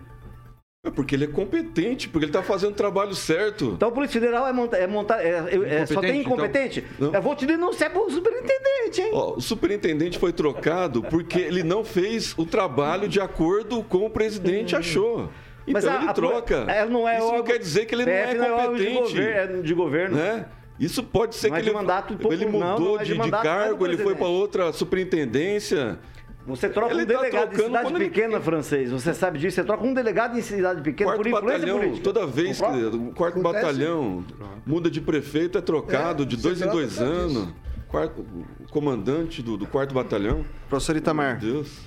[0.84, 3.74] É porque ele é competente, porque ele está fazendo o trabalho certo.
[3.76, 4.78] Então a Polícia Federal é montar.
[4.78, 6.84] É montar é, é- é- só tem Incompetente?
[6.98, 7.14] Não.
[7.14, 9.10] Eu vou te denunciar pro superintendente, hein?
[9.12, 14.10] Ó, o superintendente foi trocado porque ele não fez o trabalho de acordo com o
[14.10, 15.30] presidente achou.
[15.64, 16.64] Então Mas a- ele a- troca.
[16.66, 18.98] é, não é Isso não órgão- quer dizer que ele não é órgão de competente.
[19.14, 20.16] governo, é de governo.
[20.16, 20.46] né?
[20.84, 23.04] Isso pode ser Não é que de ele, mandato pouco- ele não, não mudou é
[23.04, 25.98] de de, de mandato, não é cargo, ele foi para outra superintendência.
[26.44, 28.90] Você troca Ele um tá delegado em trocando cidade ele- pequena, francês.
[28.90, 29.54] Você sabe disso?
[29.54, 32.02] Você troca um delegado em cidade pequena Quarto por influência batalhão, política.
[32.02, 33.64] toda vez que o quarto Acontece.
[33.64, 34.24] batalhão
[34.66, 37.48] muda de prefeito, é trocado É, de dois em dois anos.
[37.86, 38.26] Quarto,
[38.70, 40.44] comandante do, do quarto batalhão.
[40.68, 41.40] Professor Itamar.
[41.40, 41.78] Meu Deus.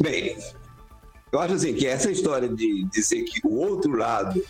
[0.00, 0.36] Bem,
[1.32, 4.42] eu acho assim que essa história de dizer que o outro lado,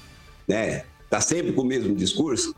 [0.46, 2.54] né, tá sempre com o mesmo discurso.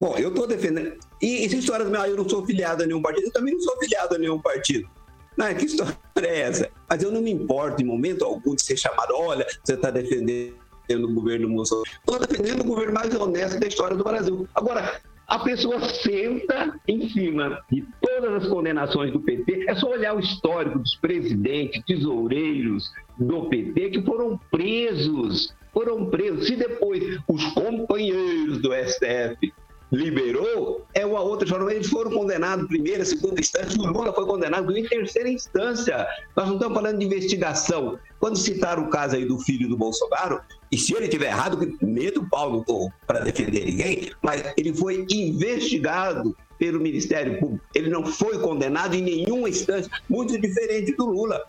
[0.00, 0.96] Bom, eu tô defendendo.
[1.20, 3.60] E essa história meu, ah, eu não sou filiado a nenhum partido, eu também não
[3.60, 4.88] sou filiado a nenhum partido.
[5.36, 6.70] Não, que história é essa?
[6.88, 10.54] Mas eu não me importo em momento algum de ser chamado, olha, você está defendendo
[10.90, 11.88] o governo Bolsonaro.
[11.88, 14.48] Estou defendendo o governo mais honesto da história do Brasil.
[14.54, 19.66] Agora, a pessoa senta em cima de todas as condenações do PT.
[19.68, 25.54] É só olhar o histórico dos presidentes, tesoureiros do PT que foram presos.
[25.72, 26.46] Foram presos.
[26.46, 29.52] Se depois os companheiros do STF
[29.92, 31.74] liberou, é uma outra história.
[31.74, 33.80] Eles foram condenados primeira, segunda instância.
[33.80, 36.06] O Lula foi condenado em terceira instância.
[36.36, 37.98] Nós não estamos falando de investigação.
[38.18, 42.28] Quando citaram o caso aí do filho do Bolsonaro, e se ele tiver errado, medo
[42.28, 47.64] pau não estou para defender ninguém, mas ele foi investigado pelo Ministério Público.
[47.74, 51.42] Ele não foi condenado em nenhuma instância, muito diferente do Lula.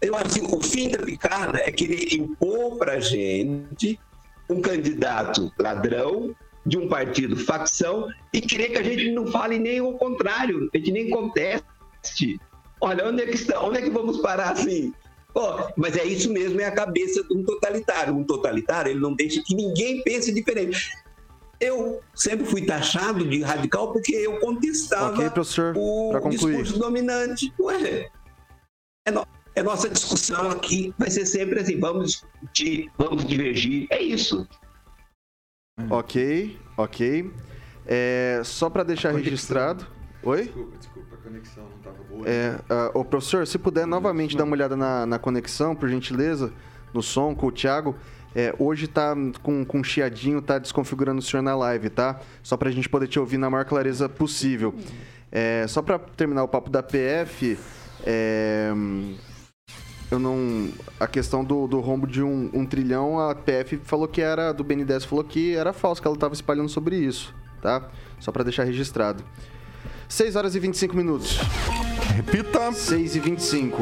[0.00, 3.98] Eu acho que o fim da picada é querer impor para a gente
[4.48, 6.34] um candidato ladrão
[6.64, 10.78] de um partido facção e querer que a gente não fale nem o contrário, a
[10.78, 12.38] gente nem conteste.
[12.80, 13.60] Olha, onde é que está?
[13.62, 14.92] Onde é que vamos parar assim?
[15.34, 15.42] Pô,
[15.76, 18.14] mas é isso mesmo, é a cabeça de um totalitário.
[18.14, 20.90] Um totalitário, ele não deixa que ninguém pense diferente.
[21.60, 27.52] Eu sempre fui taxado de radical porque eu contestava Ok, professor, o discurso dominante.
[27.58, 28.08] Ué,
[29.06, 29.26] é, no-
[29.58, 34.46] é nossa discussão aqui, vai ser sempre assim, vamos discutir, vamos divergir, é isso.
[35.90, 37.30] Ok, ok.
[37.86, 39.86] É, só para deixar registrado.
[40.22, 40.44] Oi?
[40.44, 42.28] Desculpa, desculpa, a conexão não estava boa.
[42.28, 46.52] É, ah, ô professor, se puder novamente dar uma olhada na, na conexão, por gentileza,
[46.92, 47.96] no som com o Thiago.
[48.34, 52.20] É, hoje tá com, com chiadinho, tá desconfigurando o senhor na live, tá?
[52.42, 54.74] Só pra gente poder te ouvir na maior clareza possível.
[55.32, 57.58] É, só pra terminar o papo da PF,
[58.04, 58.70] é,
[60.10, 60.68] eu não.
[60.98, 64.52] A questão do, do rombo de um, um trilhão, a PF falou que era.
[64.52, 67.88] Do BNDES falou que era falso, que ela tava espalhando sobre isso, tá?
[68.18, 69.22] Só pra deixar registrado.
[70.08, 71.38] 6 horas e 25 minutos.
[72.16, 72.72] Repita.
[72.72, 73.78] 6 e 25.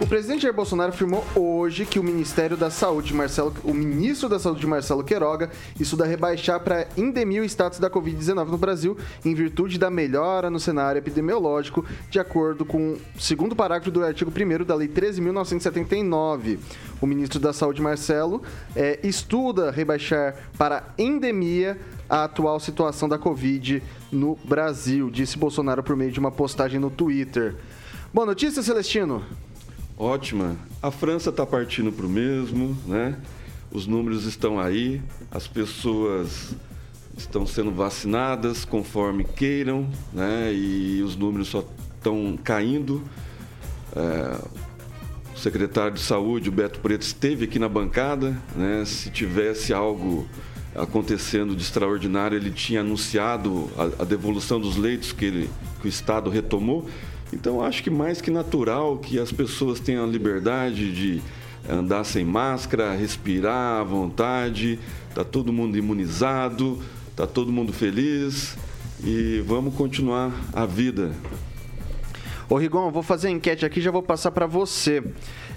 [0.00, 4.38] O presidente Jair Bolsonaro afirmou hoje que o Ministério da Saúde, Marcelo, o ministro da
[4.38, 9.76] Saúde, Marcelo Queiroga, estuda rebaixar para endemia o status da Covid-19 no Brasil em virtude
[9.76, 14.76] da melhora no cenário epidemiológico, de acordo com o segundo parágrafo do artigo 1 da
[14.76, 16.60] Lei 13.979.
[17.00, 18.40] O ministro da Saúde, Marcelo,
[18.76, 21.76] eh, estuda rebaixar para endemia
[22.08, 23.82] a atual situação da Covid
[24.12, 27.56] no Brasil, disse Bolsonaro por meio de uma postagem no Twitter.
[28.14, 29.24] Boa notícia, Celestino.
[29.98, 30.56] Ótima.
[30.80, 33.18] A França está partindo para o mesmo, né?
[33.70, 36.54] os números estão aí, as pessoas
[37.16, 40.52] estão sendo vacinadas conforme queiram, né?
[40.54, 41.64] E os números só
[41.96, 43.02] estão caindo.
[43.94, 44.38] É,
[45.34, 48.84] o secretário de Saúde, o Beto Preto, esteve aqui na bancada, né?
[48.86, 50.26] Se tivesse algo
[50.74, 55.88] acontecendo de extraordinário, ele tinha anunciado a, a devolução dos leitos que, ele, que o
[55.88, 56.88] Estado retomou.
[57.32, 61.22] Então, acho que mais que natural que as pessoas tenham a liberdade de
[61.68, 66.78] andar sem máscara, respirar à vontade, está todo mundo imunizado,
[67.10, 68.56] está todo mundo feliz
[69.04, 71.12] e vamos continuar a vida.
[72.50, 75.02] Ô Rigon, vou fazer a enquete aqui já vou passar para você.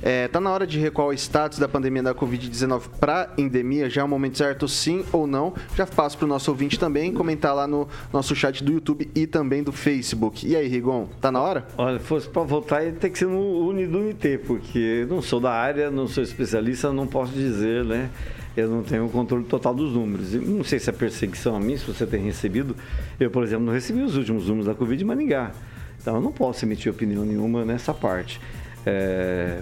[0.01, 3.89] É, tá na hora de recuar o status da pandemia da Covid-19 para endemia?
[3.89, 5.54] Já é o momento certo, sim ou não?
[5.73, 9.25] Já passo para o nosso ouvinte também comentar lá no nosso chat do YouTube e
[9.25, 10.45] também do Facebook.
[10.45, 11.65] E aí, Rigon, tá na hora?
[11.77, 15.89] Olha, fosse para votar, ia ter que ser no Unidunité, porque não sou da área,
[15.89, 18.10] não sou especialista, não posso dizer, né?
[18.58, 20.34] eu não tenho o controle total dos números.
[20.34, 22.75] não sei se é perseguição a mim, se você tem recebido.
[23.17, 25.54] Eu, por exemplo, não recebi os últimos números da Covid de Maningá.
[26.01, 28.41] Então, eu não posso emitir opinião nenhuma nessa parte.
[28.85, 29.59] É,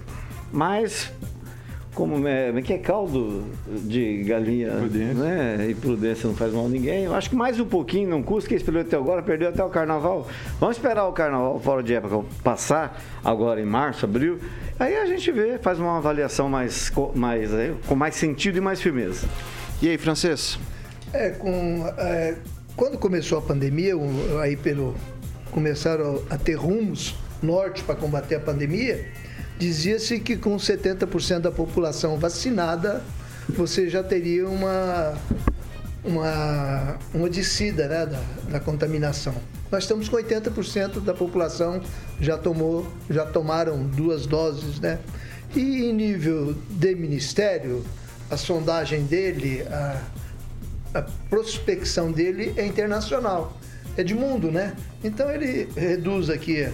[0.54, 1.12] mas,
[1.94, 5.14] como é, é que é caldo de galinha prudência.
[5.16, 5.68] Né?
[5.70, 8.48] e prudência não faz mal a ninguém, eu acho que mais um pouquinho não custa,
[8.48, 10.30] que esperou até agora, perdeu até o carnaval.
[10.62, 14.40] Vamos esperar o carnaval fora de época passar, agora em março, abril,
[14.80, 17.52] aí a gente vê, faz uma avaliação mais, mais,
[17.86, 19.28] com mais sentido e mais firmeza.
[19.82, 20.58] E aí, Francês?
[21.12, 22.36] É, com, é,
[22.78, 23.94] quando começou a pandemia,
[24.42, 24.96] aí pelo
[25.52, 29.08] começaram a ter rumos norte para combater a pandemia,
[29.58, 33.02] dizia-se que com 70% da população vacinada,
[33.50, 35.18] você já teria uma,
[36.04, 39.36] uma, uma descida né, da, da contaminação.
[39.72, 41.82] Nós estamos com 80% da população
[42.20, 45.00] já tomou, já tomaram duas doses, né?
[45.56, 47.84] E em nível de ministério,
[48.30, 50.02] a sondagem dele, a,
[50.94, 53.59] a prospecção dele é internacional,
[54.00, 54.74] é de mundo, né?
[55.04, 56.68] Então ele reduz aqui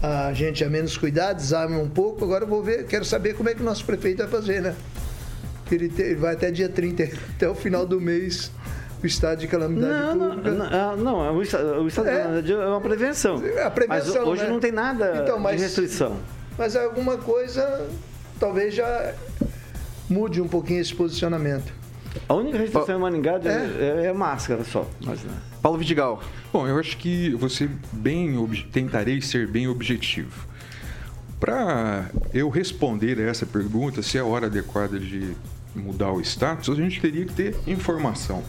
[0.00, 2.24] a gente a menos cuidado, desarma um pouco.
[2.24, 4.74] Agora eu vou ver, quero saber como é que o nosso prefeito vai fazer, né?
[5.70, 7.02] Ele, te, ele vai até dia 30,
[7.34, 8.50] até o final do mês
[9.02, 10.50] o estado de calamidade não, pública.
[10.50, 13.42] Não, não, não é o estado, o estado é, de calamidade é uma prevenção.
[13.44, 14.14] É a prevenção.
[14.14, 14.48] Mas hoje né?
[14.48, 16.16] não tem nada então, mas, de restrição.
[16.56, 17.86] Mas alguma coisa
[18.38, 19.14] talvez já
[20.08, 21.77] mude um pouquinho esse posicionamento.
[22.28, 24.88] A única restrição em Maningá é, é, é máscara só.
[25.04, 25.34] Mas, né?
[25.62, 26.22] Paulo Vidigal.
[26.52, 28.34] Bom, eu acho que você bem
[28.72, 30.46] tentarei ser bem objetivo.
[31.38, 35.34] Para eu responder a essa pergunta, se é a hora adequada de
[35.74, 38.42] mudar o status, a gente teria que ter informação.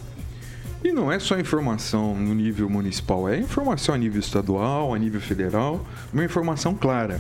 [0.84, 5.19] E não é só informação no nível municipal, é informação a nível estadual, a nível
[5.19, 7.19] federal, uma informação clara.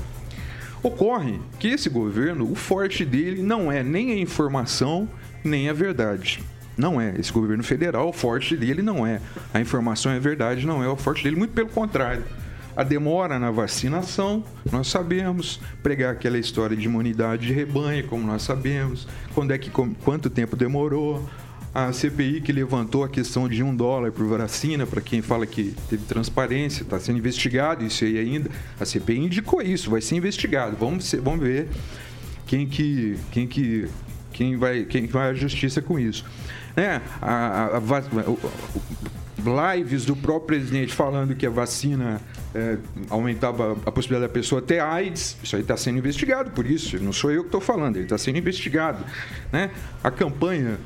[0.81, 5.09] Ocorre que esse governo, o forte dele não é nem a informação,
[5.43, 6.41] nem a verdade.
[6.77, 7.13] Não é.
[7.19, 9.19] Esse governo federal, o forte dele não é.
[9.53, 11.35] A informação é verdade, não é o forte dele.
[11.35, 12.23] Muito pelo contrário.
[12.75, 15.59] A demora na vacinação, nós sabemos.
[15.83, 19.05] Pregar aquela história de imunidade de rebanho, como nós sabemos.
[19.35, 21.27] Quando é que, quanto tempo demorou.
[21.75, 25.75] A CPI que levantou a questão de um dólar por vacina, para quem fala que
[25.87, 28.49] teve transparência, está sendo investigado isso aí ainda.
[28.79, 30.75] A CPI indicou isso, vai ser investigado.
[30.79, 31.67] Vamos, vamos ver
[32.47, 33.87] quem que, quem que,
[34.39, 36.23] quem vai, quem vai à justiça com isso
[36.73, 37.01] né?
[37.21, 37.81] A, a, a,
[39.75, 42.21] lives do próprio presidente falando que a vacina
[42.55, 42.77] é,
[43.09, 47.11] aumentava a possibilidade da pessoa ter AIDS, isso aí está sendo investigado por isso, não
[47.11, 49.03] sou eu que estou falando, ele está sendo investigado.
[49.51, 49.71] Né?
[50.01, 50.77] A campanha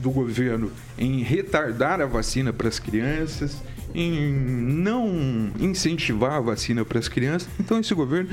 [0.00, 3.62] do governo em retardar a vacina para as crianças,
[3.94, 7.48] em não incentivar a vacina para as crianças.
[7.58, 8.30] Então esse governo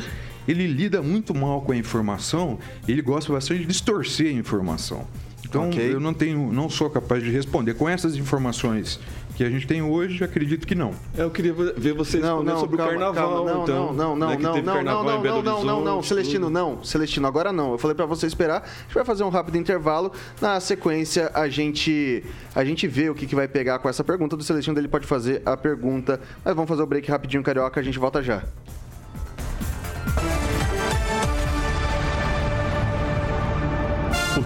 [0.47, 5.07] ele lida muito mal com a informação, ele gosta bastante de distorcer a informação.
[5.45, 5.93] Então okay.
[5.93, 8.99] eu não tenho, não sou capaz de responder com essas informações
[9.35, 10.91] que a gente tem hoje, acredito que não.
[11.17, 13.93] Eu queria ver você responder não, sobre calma, o carnaval, calma, não, então.
[13.93, 16.83] Não, não, né, não, não, não, não, não, não, não, não, Celestino, não.
[16.83, 17.71] Celestino, agora não.
[17.71, 18.61] Eu falei para você esperar.
[18.61, 20.11] A gente vai fazer um rápido intervalo.
[20.39, 22.23] Na sequência, a gente
[22.55, 24.77] a gente vê o que, que vai pegar com essa pergunta do Celestino.
[24.77, 26.19] Ele pode fazer a pergunta.
[26.43, 27.79] Mas vamos fazer o break rapidinho, Carioca.
[27.79, 28.43] A gente volta já.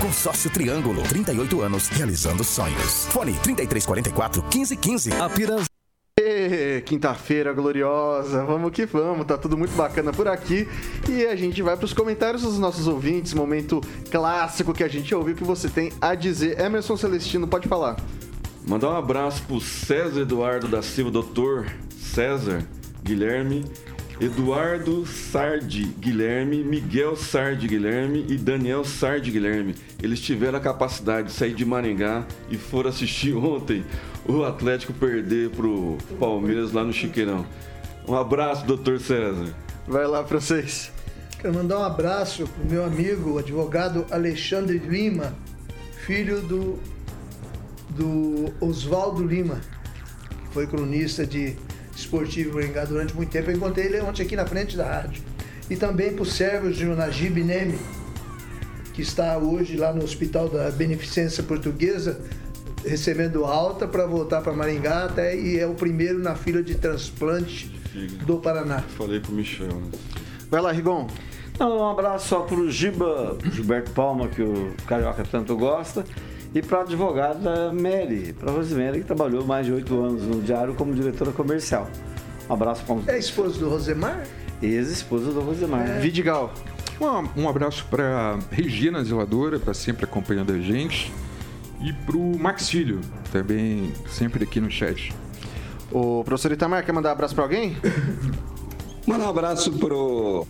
[0.00, 3.06] Consórcio Triângulo, 38 anos, realizando sonhos.
[3.10, 5.12] Fone 3344 1515.
[5.12, 5.66] Apenas.
[6.86, 10.68] Quinta-feira gloriosa, vamos que vamos, tá tudo muito bacana por aqui
[11.08, 13.80] e a gente vai para os comentários dos nossos ouvintes, momento
[14.10, 16.60] clássico que a gente ouviu que você tem a dizer.
[16.60, 17.96] Emerson Celestino, pode falar.
[18.66, 21.66] Mandar um abraço pro César Eduardo da Silva, doutor
[21.98, 22.66] César
[23.02, 23.64] Guilherme,
[24.20, 29.74] Eduardo Sardi Guilherme, Miguel Sardi Guilherme e Daniel Sardi Guilherme.
[30.02, 33.82] Eles tiveram a capacidade de sair de Maringá e foram assistir ontem
[34.28, 37.46] o Atlético perder pro Palmeiras lá no Chiqueirão.
[38.06, 39.54] Um abraço, doutor César.
[39.88, 40.92] Vai lá pra vocês.
[41.40, 45.34] Quero mandar um abraço pro meu amigo, o advogado Alexandre Lima,
[46.04, 46.78] filho do,
[47.88, 49.62] do Oswaldo Lima,
[50.28, 51.56] que foi cronista de
[52.00, 53.50] esportivo Maringá durante muito tempo.
[53.50, 55.22] Eu encontrei ele ontem aqui na frente da rádio.
[55.68, 57.78] E também para o Sérgio Najib Neme,
[58.92, 62.20] que está hoje lá no Hospital da Beneficência Portuguesa,
[62.84, 67.70] recebendo alta para voltar para Maringá até e é o primeiro na fila de transplante
[68.26, 68.80] do Paraná.
[68.96, 69.68] Falei pro Michel.
[69.68, 69.90] Né?
[70.50, 71.06] Vai lá, Rigon.
[71.52, 76.04] Então, um abraço só pro Giba, Gilberto Palma, que o Carioca tanto gosta,
[76.54, 80.74] e para a advogada Mary, para Rosemary, que trabalhou mais de oito anos no Diário
[80.74, 81.88] como diretora comercial.
[82.48, 84.26] Um abraço para É esposa do Rosemar?
[84.60, 85.88] Ex-esposa do Rosemar.
[85.88, 86.00] É.
[86.00, 86.52] Vidigal.
[87.00, 91.12] Um, um abraço para Regina Zeladora, está sempre acompanhando a gente.
[91.80, 93.00] E para o Max Filho,
[93.32, 95.14] também sempre aqui no chat.
[95.90, 97.76] O professor Itamar, quer mandar um abraço para alguém?
[99.06, 100.46] Manda um abraço pro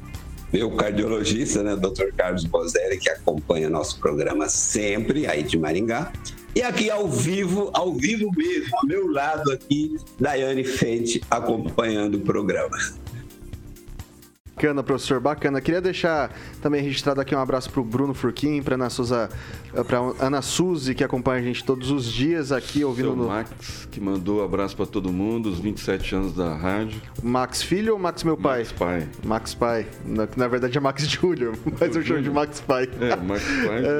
[0.52, 2.12] meu cardiologista, né, Dr.
[2.16, 6.12] Carlos Bozelli, que acompanha nosso programa sempre aí de Maringá.
[6.54, 12.20] E aqui ao vivo, ao vivo mesmo, ao meu lado aqui, Daiane Fente acompanhando o
[12.20, 12.76] programa.
[14.60, 15.58] Bacana, professor, bacana.
[15.58, 16.30] Queria deixar
[16.60, 19.30] também registrado aqui um abraço para o Bruno Furquim, para Ana Souza,
[19.86, 23.88] para Ana Suzy, que acompanha a gente todos os dias aqui ouvindo Seu no Max,
[23.90, 27.00] que mandou abraço para todo mundo, os 27 anos da rádio.
[27.22, 28.58] Max Filho ou Max meu pai?
[28.58, 29.08] Max Pai.
[29.24, 29.86] Max Pai.
[30.04, 32.86] Na, na verdade é Max Júnior, mas eu chamo de Max Pai.
[33.00, 33.80] É, Max Pai.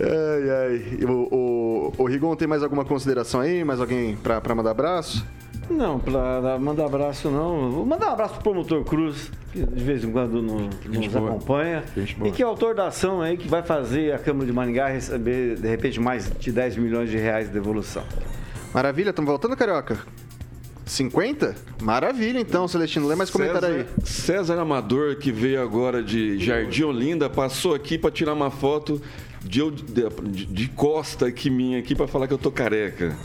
[0.00, 1.04] É, ai, ai.
[1.04, 3.62] O, o, o Rigon tem mais alguma consideração aí?
[3.62, 5.22] Mais alguém para mandar abraço?
[5.72, 7.70] Não, para mandar abraço não.
[7.70, 11.30] Vou mandar um abraço pro promotor Cruz, que de vez em quando nos, nos boa.
[11.30, 11.82] acompanha.
[11.96, 12.28] Gente boa.
[12.28, 15.56] E que é autor da ação aí que vai fazer a Câmara de Maringá receber,
[15.56, 18.02] de repente, mais de 10 milhões de reais de devolução.
[18.74, 19.98] Maravilha, estamos voltando, Carioca?
[20.84, 21.54] 50?
[21.80, 23.06] Maravilha, então, Celestino.
[23.06, 23.86] Lê mais comentário aí.
[24.04, 29.00] César Amador, que veio agora de Jardim Olinda, passou aqui para tirar uma foto
[29.42, 33.16] de, eu- de, de costa aqui minha aqui para falar que eu tô careca.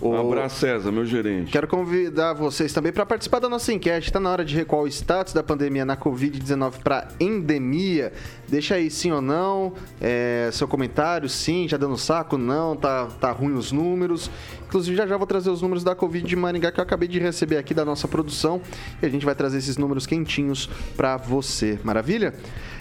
[0.00, 1.50] Um abraço, César, meu gerente.
[1.50, 4.08] Quero convidar vocês também para participar da nossa enquete.
[4.08, 8.12] Está na hora de recuar o status da pandemia na Covid-19 para endemia.
[8.46, 13.32] Deixa aí sim ou não, é, seu comentário, sim, já dando saco, não, tá, tá
[13.32, 14.30] ruim os números.
[14.66, 17.18] Inclusive, já já vou trazer os números da Covid de Maringá que eu acabei de
[17.18, 18.60] receber aqui da nossa produção.
[19.02, 21.78] E a gente vai trazer esses números quentinhos para você.
[21.82, 22.34] Maravilha?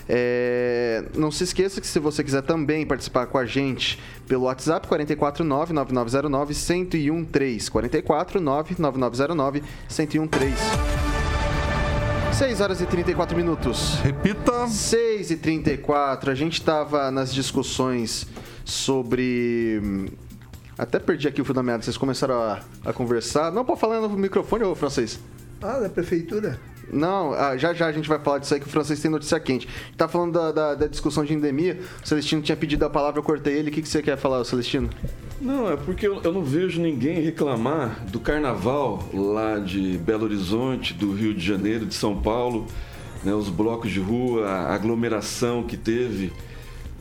[0.08, 4.88] É, não se esqueça que se você quiser também participar com a gente pelo WhatsApp
[4.88, 7.72] 449-9909-1013.
[9.90, 10.54] 449-9909-1013.
[12.34, 13.96] 6 horas e 34 minutos.
[14.04, 14.68] Repita.
[14.68, 16.30] 6 e 34.
[16.32, 18.28] A gente estava nas discussões
[18.66, 19.80] sobre.
[19.84, 20.06] hum,
[20.78, 21.82] Até perdi aqui o fio da meada.
[21.82, 23.52] Vocês começaram a, a conversar.
[23.54, 25.18] Não, pode falar no microfone, ô francês.
[25.62, 26.60] Ah, da prefeitura?
[26.92, 29.40] Não, ah, já já a gente vai falar disso aí que o francês tem notícia
[29.40, 29.68] quente.
[29.98, 31.80] Tá falando da, da- da discussão de endemia.
[32.04, 33.70] O Celestino tinha pedido a palavra, eu cortei ele.
[33.70, 34.90] O que, que você quer falar, Celestino?
[35.42, 40.94] Não, é porque eu, eu não vejo ninguém reclamar do carnaval lá de Belo Horizonte,
[40.94, 42.66] do Rio de Janeiro, de São Paulo,
[43.24, 46.32] né, os blocos de rua, a aglomeração que teve.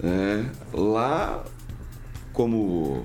[0.03, 0.51] né.
[0.72, 1.45] lá,
[2.32, 3.05] como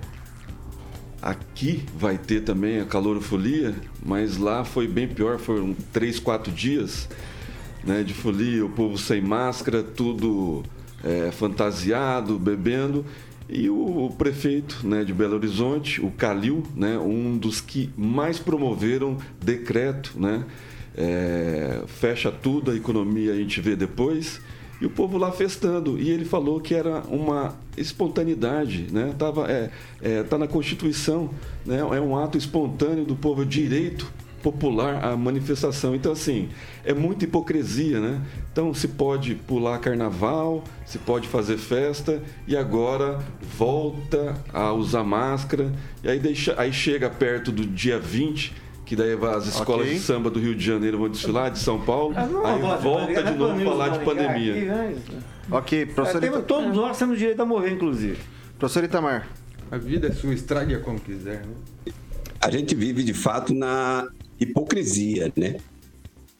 [1.21, 7.09] aqui vai ter também a calorofolia, mas lá foi bem pior, foram três, quatro dias
[7.83, 10.63] né, de folia, o povo sem máscara, tudo
[11.03, 13.05] é, fantasiado, bebendo.
[13.47, 18.37] E o, o prefeito né, de Belo Horizonte, o Calil, né, um dos que mais
[18.37, 20.45] promoveram decreto, né,
[20.95, 24.39] é, fecha tudo, a economia a gente vê depois.
[24.81, 25.99] E o povo lá festando.
[25.99, 29.13] E ele falou que era uma espontaneidade, né?
[29.17, 29.69] Tava, é,
[30.01, 31.29] é, tá na Constituição,
[31.65, 31.79] né?
[31.79, 34.11] É um ato espontâneo do povo, direito
[34.41, 35.93] popular a manifestação.
[35.93, 36.49] Então, assim,
[36.85, 38.21] é muita hipocrisia, né?
[38.51, 43.19] Então, se pode pular carnaval, se pode fazer festa e agora
[43.57, 45.73] volta a usar máscara.
[46.03, 49.93] E aí, deixa, aí chega perto do dia 20 que daí as escolas Ok.
[49.93, 52.81] de samba do Rio de Janeiro vão desfilar, de São Paulo, Ah, não, aí pode,
[52.81, 54.51] volta de novo pode, falar de pode, pandemia.
[54.55, 54.95] aqui, né?
[55.51, 58.17] Ok, professor, É, todos nós temos direito a morrer, inclusive.
[58.57, 59.27] professor Itamar.
[59.69, 61.93] A vida é sua, estrague-a como quiser, né?
[62.41, 64.07] a gente vive de fato na
[64.39, 65.57] hipocrisia, né?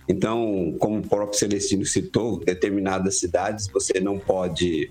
[0.08, 4.90] Então, como o próprio Celestino citou, determinadas cidades você não pode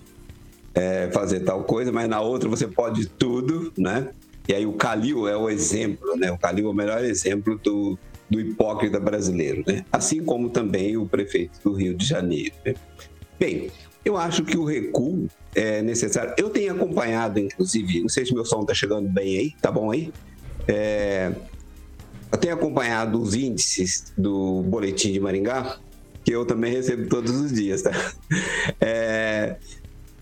[0.73, 4.11] é, fazer tal coisa, mas na outra você pode tudo, né?
[4.49, 6.31] E aí o Calil é o exemplo, né?
[6.31, 7.95] O Calil é o melhor exemplo do,
[8.27, 9.85] do hipócrita brasileiro, né?
[9.91, 12.55] Assim como também o prefeito do Rio de Janeiro.
[12.65, 12.73] né?
[13.39, 13.69] Bem,
[14.03, 16.33] eu acho que o recuo é necessário.
[16.35, 19.91] Eu tenho acompanhado, inclusive, não sei se meu som está chegando bem aí, tá bom
[19.91, 20.11] aí?
[20.67, 21.31] É,
[22.31, 25.77] eu tenho acompanhado os índices do Boletim de Maringá,
[26.23, 27.91] que eu também recebo todos os dias, tá?
[28.81, 29.57] É,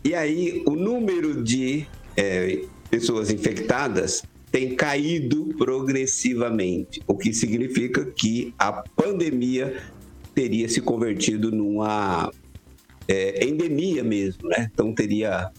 [0.04, 8.54] e aí, o número de é, pessoas infectadas tem caído progressivamente, o que significa que
[8.58, 9.82] a pandemia
[10.34, 12.32] teria se convertido numa
[13.08, 14.70] é, endemia mesmo, né?
[14.74, 15.52] Então teria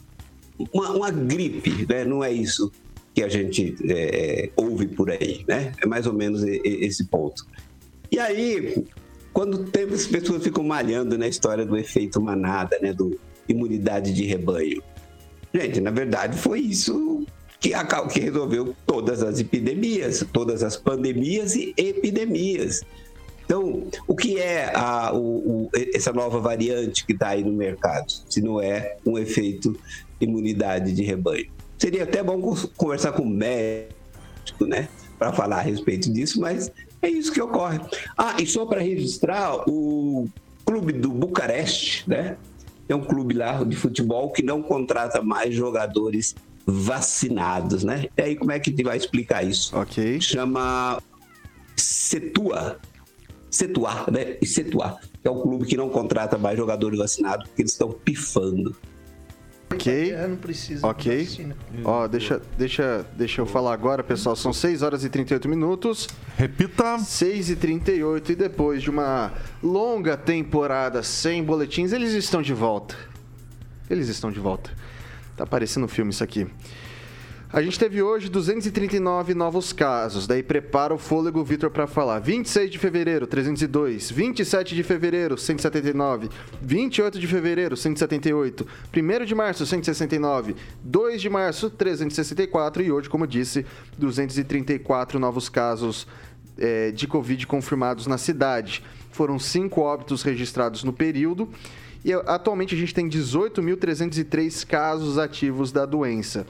[0.73, 2.05] uma, uma gripe, né?
[2.05, 2.73] Não é isso
[3.15, 5.73] que a gente é, ouve por aí, né?
[5.83, 7.47] É mais ou menos esse ponto.
[8.11, 8.85] E aí,
[9.33, 12.93] quando tem, as pessoas ficam malhando na história do efeito manada, né?
[12.93, 13.19] Do
[13.49, 14.83] imunidade de rebanho.
[15.53, 17.27] Gente, na verdade foi isso
[17.61, 17.73] que,
[18.13, 22.83] que resolveu todas as epidemias, todas as pandemias e epidemias.
[23.45, 25.19] Então, o que é a- o-
[25.65, 29.75] o- essa nova variante que está aí no mercado, se não é um efeito
[30.21, 31.47] imunidade de rebanho?
[31.79, 32.41] Seria até bom
[32.77, 34.89] conversar com o médico, né,
[35.19, 36.71] para falar a respeito disso, mas
[37.01, 37.81] é isso que ocorre.
[38.17, 40.29] Ah, e só para registrar, o
[40.67, 42.37] clube do Bucareste, né,
[42.93, 46.35] é um clube lá de futebol que não contrata mais jogadores
[46.67, 48.07] vacinados, né?
[48.17, 49.77] E aí como é que a gente vai explicar isso?
[49.77, 50.21] Ok.
[50.21, 51.03] Chama
[51.77, 52.79] Setua.
[53.51, 54.37] Setuar, né?
[54.43, 57.91] E Setuar, que é um clube que não contrata mais jogadores vacinados porque eles estão
[57.91, 58.77] pifando.
[59.71, 60.13] Ok.
[60.13, 60.87] É, não precisa.
[60.87, 61.55] Ok.
[61.85, 64.35] Ó, deixa, deixa, deixa eu falar agora, pessoal.
[64.35, 66.09] São 6 horas e 38 minutos.
[66.37, 66.99] Repita.
[66.99, 72.97] 6 e 38 e depois de uma longa temporada sem boletins, eles estão de volta.
[73.91, 74.71] Eles estão de volta.
[75.37, 76.47] Tá parecendo um filme isso aqui.
[77.51, 80.27] A gente teve hoje 239 novos casos.
[80.27, 82.19] Daí prepara o fôlego, Vitor, para falar.
[82.19, 84.11] 26 de fevereiro, 302.
[84.11, 86.29] 27 de fevereiro, 179.
[86.61, 88.67] 28 de fevereiro, 178.
[88.95, 90.57] 1 de março, 169.
[90.85, 92.83] 2 de março, 364.
[92.83, 93.65] E hoje, como disse,
[93.97, 96.07] 234 novos casos
[96.59, 98.85] eh, de Covid confirmados na cidade.
[99.11, 101.49] Foram cinco óbitos registrados no período.
[102.05, 106.47] E atualmente a gente tem 18.303 casos ativos da doença.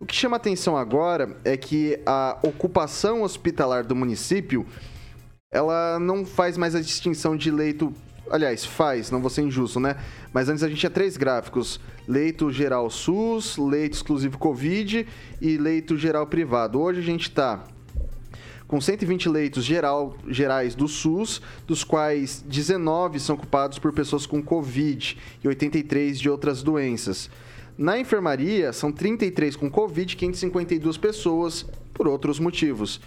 [0.00, 4.64] O que chama atenção agora é que a ocupação hospitalar do município
[5.52, 7.92] ela não faz mais a distinção de leito.
[8.30, 9.96] Aliás, faz, não vou ser injusto, né?
[10.32, 11.78] Mas antes a gente tinha três gráficos:
[12.08, 15.06] leito geral SUS, leito exclusivo Covid
[15.38, 16.80] e leito geral privado.
[16.80, 17.62] Hoje a gente está
[18.66, 24.42] com 120 leitos geral, gerais do SUS, dos quais 19 são ocupados por pessoas com
[24.42, 27.28] Covid e 83 de outras doenças.
[27.80, 31.64] Na enfermaria, são 33 com Covid, 552 pessoas
[31.94, 33.00] por outros motivos.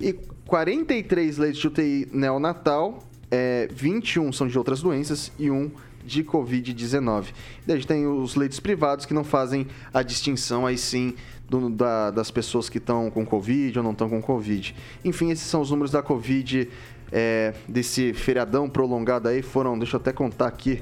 [0.00, 0.12] E
[0.46, 5.68] 43 leitos de UTI neonatal, é, 21 são de outras doenças e um
[6.04, 7.32] de Covid-19.
[7.66, 11.14] Daí a gente tem os leitos privados que não fazem a distinção aí sim
[11.50, 14.72] do- da- das pessoas que estão com Covid ou não estão com Covid.
[15.04, 16.68] Enfim, esses são os números da Covid
[17.14, 19.42] é, desse feriadão prolongado aí.
[19.42, 20.80] Foram, deixa eu até contar aqui,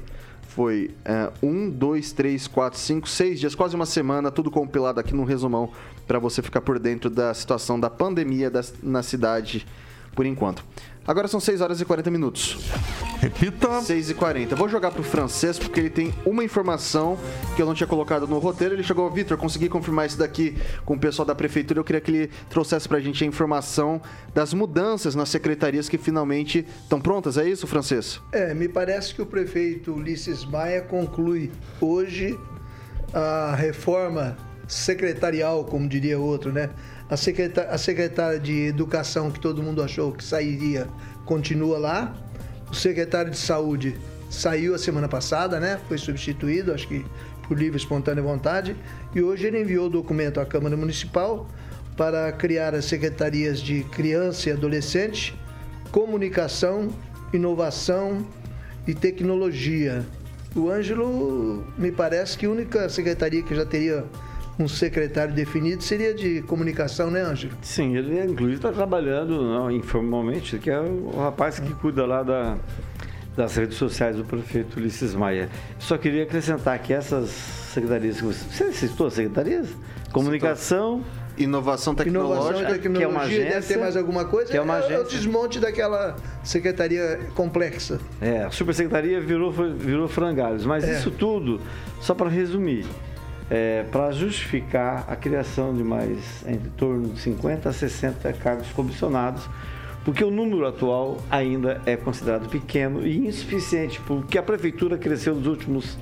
[0.55, 5.13] foi é, um, dois, três, quatro, cinco, seis dias, quase uma semana, tudo compilado aqui
[5.15, 5.69] no resumão
[6.05, 9.65] para você ficar por dentro da situação da pandemia das- na cidade
[10.13, 10.63] por enquanto.
[11.05, 12.57] Agora são 6 horas e 40 minutos.
[13.19, 13.81] Repita.
[13.81, 14.55] 6 e 40.
[14.55, 17.17] Vou jogar pro francês porque ele tem uma informação
[17.55, 18.75] que eu não tinha colocado no roteiro.
[18.75, 21.79] Ele chegou, Vitor, consegui confirmar isso daqui com o pessoal da prefeitura.
[21.79, 24.01] Eu queria que ele trouxesse pra gente a informação
[24.33, 27.37] das mudanças nas secretarias que finalmente estão prontas.
[27.37, 28.21] É isso, francês?
[28.31, 32.37] É, me parece que o prefeito Ulisses Maia conclui hoje
[33.13, 34.37] a reforma
[34.67, 36.69] secretarial, como diria outro, né?
[37.11, 40.87] A, secreta- a secretária de Educação, que todo mundo achou que sairia,
[41.25, 42.15] continua lá.
[42.71, 43.97] O secretário de Saúde
[44.29, 45.77] saiu a semana passada, né?
[45.89, 47.05] Foi substituído, acho que
[47.45, 48.77] por livre espontânea vontade.
[49.13, 51.49] E hoje ele enviou o documento à Câmara Municipal
[51.97, 55.37] para criar as secretarias de criança e adolescente,
[55.91, 56.87] comunicação,
[57.33, 58.25] inovação
[58.87, 60.05] e tecnologia.
[60.55, 64.05] O Ângelo, me parece que a única secretaria que já teria
[64.61, 67.53] um secretário definido seria de comunicação, né, Ângelo?
[67.61, 72.57] Sim, ele inclusive está trabalhando não, informalmente, que é o rapaz que cuida lá da,
[73.35, 75.49] das redes sociais do prefeito Ulisses Maia.
[75.79, 78.45] Só queria acrescentar que essas secretarias que você.
[78.45, 79.67] Você citou as secretarias?
[80.11, 81.03] Comunicação.
[81.37, 84.51] Inovação tecnológica, Inovação e tecnologia, que é uma agência, deve ter mais alguma coisa?
[84.51, 85.17] que é uma É o agência.
[85.17, 87.99] desmonte daquela secretaria complexa.
[88.19, 90.65] É, a supersecretaria virou, virou frangalhos.
[90.65, 90.97] Mas É.
[90.99, 91.59] isso tudo,
[92.01, 92.85] só para resumir,
[93.51, 99.43] é, para justificar a criação de mais em torno de 50 a 60 cargos comissionados,
[100.05, 105.47] porque o número atual ainda é considerado pequeno e insuficiente, porque a prefeitura cresceu nos
[105.47, 105.97] últimos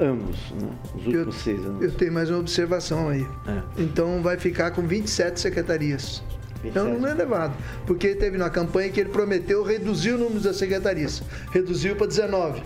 [0.00, 0.70] anos, né?
[0.94, 1.82] os últimos seis anos.
[1.82, 3.26] Eu tenho mais uma observação aí.
[3.46, 3.82] É.
[3.82, 6.22] Então vai ficar com 27 secretarias.
[6.64, 7.02] Então 27.
[7.02, 7.54] não é elevado.
[7.86, 11.22] Porque teve na campanha que ele prometeu reduzir o número das secretarias.
[11.52, 12.62] Reduziu para 19.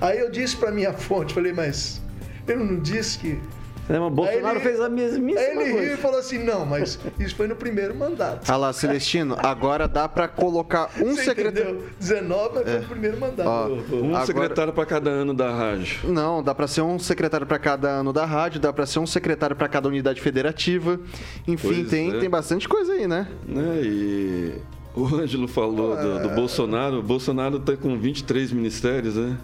[0.00, 2.00] Aí eu disse para minha fonte, falei, mas
[2.46, 3.38] ele não disse que.
[3.88, 5.92] É, Bolsonaro ele- fez a mesmíssima Aí ele riu coisa.
[5.94, 8.48] e falou assim: não, mas isso foi no primeiro mandato.
[8.50, 11.70] Ah lá, Celestino, agora dá pra colocar um Você secretário.
[11.70, 11.88] entendeu?
[11.98, 13.48] 19 mas foi no primeiro mandato.
[13.48, 13.66] Ó,
[13.96, 16.08] Um agora- secretário para cada ano da rádio.
[16.10, 19.06] Não, dá pra ser um secretário pra cada ano da rádio, dá pra ser um
[19.06, 21.00] secretário pra cada unidade federativa.
[21.46, 22.18] Enfim, Pois tem, é.
[22.20, 23.26] tem bastante coisa aí, né?
[23.46, 23.80] Né?
[23.82, 24.52] E
[24.94, 26.98] o Ângelo falou do, do Bolsonaro.
[27.00, 29.36] O Bolsonaro está com 23 ministérios, né?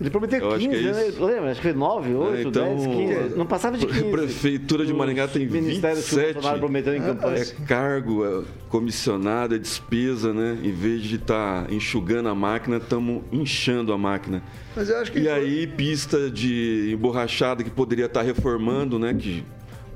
[0.00, 1.08] Ele prometeu Eu acho 15, que é né?
[1.08, 1.24] isso.
[1.24, 1.50] Lembra?
[1.50, 3.36] Acho que foi 9, 8, então, 10, 15.
[3.36, 4.00] Não passava de 15.
[4.00, 6.58] A Prefeitura de Maringá tem ministérios que o 27.
[6.58, 7.42] Prometeu em campanha.
[7.42, 10.58] É cargo, é comissionado, é despesa, né?
[10.62, 14.42] Em vez de estar enxugando a máquina, estamos inchando a máquina.
[14.74, 15.20] Mas eu acho que.
[15.20, 19.14] E aí, pista de emborrachada que poderia estar reformando, né?
[19.14, 19.44] Que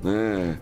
[0.03, 0.59] né,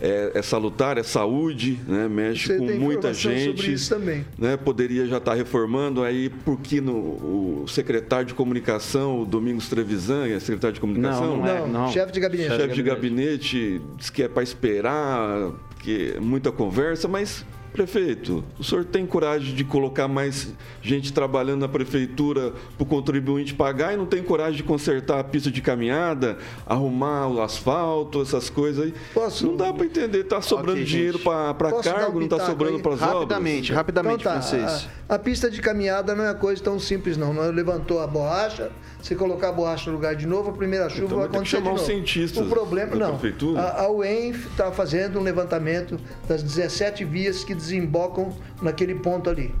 [0.00, 2.08] é, é salutar, é saúde, né?
[2.08, 3.56] Mexe Você com tem muita gente.
[3.56, 4.24] sobre isso também.
[4.38, 10.26] Né, poderia já estar reformando, aí porque no, o secretário de comunicação, o Domingos Trevisan,
[10.28, 11.36] é secretário de comunicação?
[11.36, 11.88] Não, não é, não.
[11.92, 12.56] Chefe de gabinete.
[12.56, 17.44] chefe de gabinete diz que é para esperar, que é muita conversa, mas
[17.82, 20.52] prefeito, o senhor tem coragem de colocar mais
[20.82, 25.24] gente trabalhando na prefeitura para o contribuinte pagar e não tem coragem de consertar a
[25.24, 28.94] pista de caminhada, arrumar o asfalto, essas coisas aí?
[29.14, 32.40] Posso- Não dá para entender, tá sobrando Ok, dinheiro para dar um cargo, não está
[32.44, 33.14] sobrando para as obras?
[33.20, 34.88] Rapidamente, rapidamente, Então tá, francês.
[35.08, 37.32] A, a pista de caminhada não é coisa tão simples, não.
[37.32, 38.70] Não levantou a borracha,
[39.00, 41.70] se colocar a borracha no lugar de novo, a primeira chuva Então vai acontecer chamar
[41.70, 41.92] de os novo.
[41.92, 43.10] cientistas O problema, não.
[43.16, 43.60] prefeitura.
[43.60, 49.54] A, a UEM está fazendo um levantamento das 17 vias que desembocam naquele ponto ali.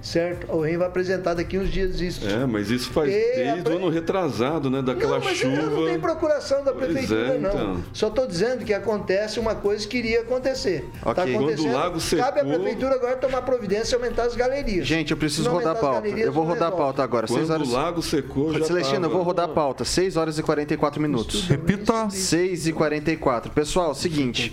[0.00, 0.50] Certo?
[0.50, 2.26] A UEM vai apresentar daqui uns dias isso.
[2.28, 4.82] É, mas isso faz E desde o pre- ano retrasado, né?
[4.82, 5.54] Daquela não, mas chuva.
[5.62, 7.50] não tem procuração da Pois prefeitura, é, não.
[7.50, 7.84] então.
[7.92, 10.90] Só estou dizendo que acontece uma coisa que iria acontecer.
[11.04, 11.14] Ok.
[11.14, 11.72] Tá Quando o acontecendo.
[11.72, 14.84] lago Cabe à secou- prefeitura agora tomar providência e aumentar as galerias.
[14.88, 16.00] Gente, eu preciso não rodar a pauta.
[16.00, 17.28] galerias, Eu vou não rodar a pauta agora.
[17.28, 17.68] Quando 6 horas.
[17.68, 19.14] o lago secou, já Celestino, eu tava.
[19.14, 19.84] vou rodar a pauta.
[19.84, 21.46] 6 horas e 44 minutos.
[21.46, 22.10] Repita.
[22.10, 23.52] 6 e 44.
[23.52, 24.52] Pessoal, seguinte.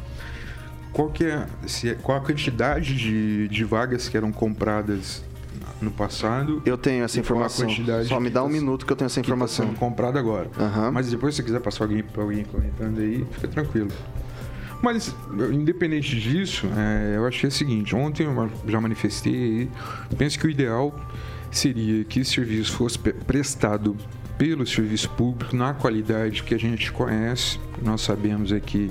[0.94, 5.22] Qual, que é, se é- qual a quantidade de, de vagas que eram compradas
[5.82, 6.62] no passado?
[6.64, 7.68] Eu tenho essa informação.
[8.06, 9.66] Só me dá um tá- minuto que eu tenho essa tá informação.
[9.66, 10.48] sendo comprada agora.
[10.58, 10.92] Aham.
[10.92, 13.88] Mas depois, se você quiser passar alguém para alguém comentando aí, fica tranquilo.
[14.80, 15.14] Mas,
[15.52, 19.68] independente disso, é, eu achei o seguinte: ontem eu já manifestei
[20.16, 20.94] penso que o ideal
[21.50, 23.96] seria que esse serviço fosse prestado
[24.38, 27.58] pelo serviço público na qualidade que a gente conhece.
[27.82, 28.90] Nós sabemos aqui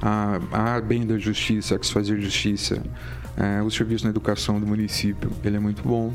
[0.00, 2.82] a, a bem da justiça, a que se fazer justiça,
[3.36, 6.12] é, o serviço na educação do município, ele é muito bom.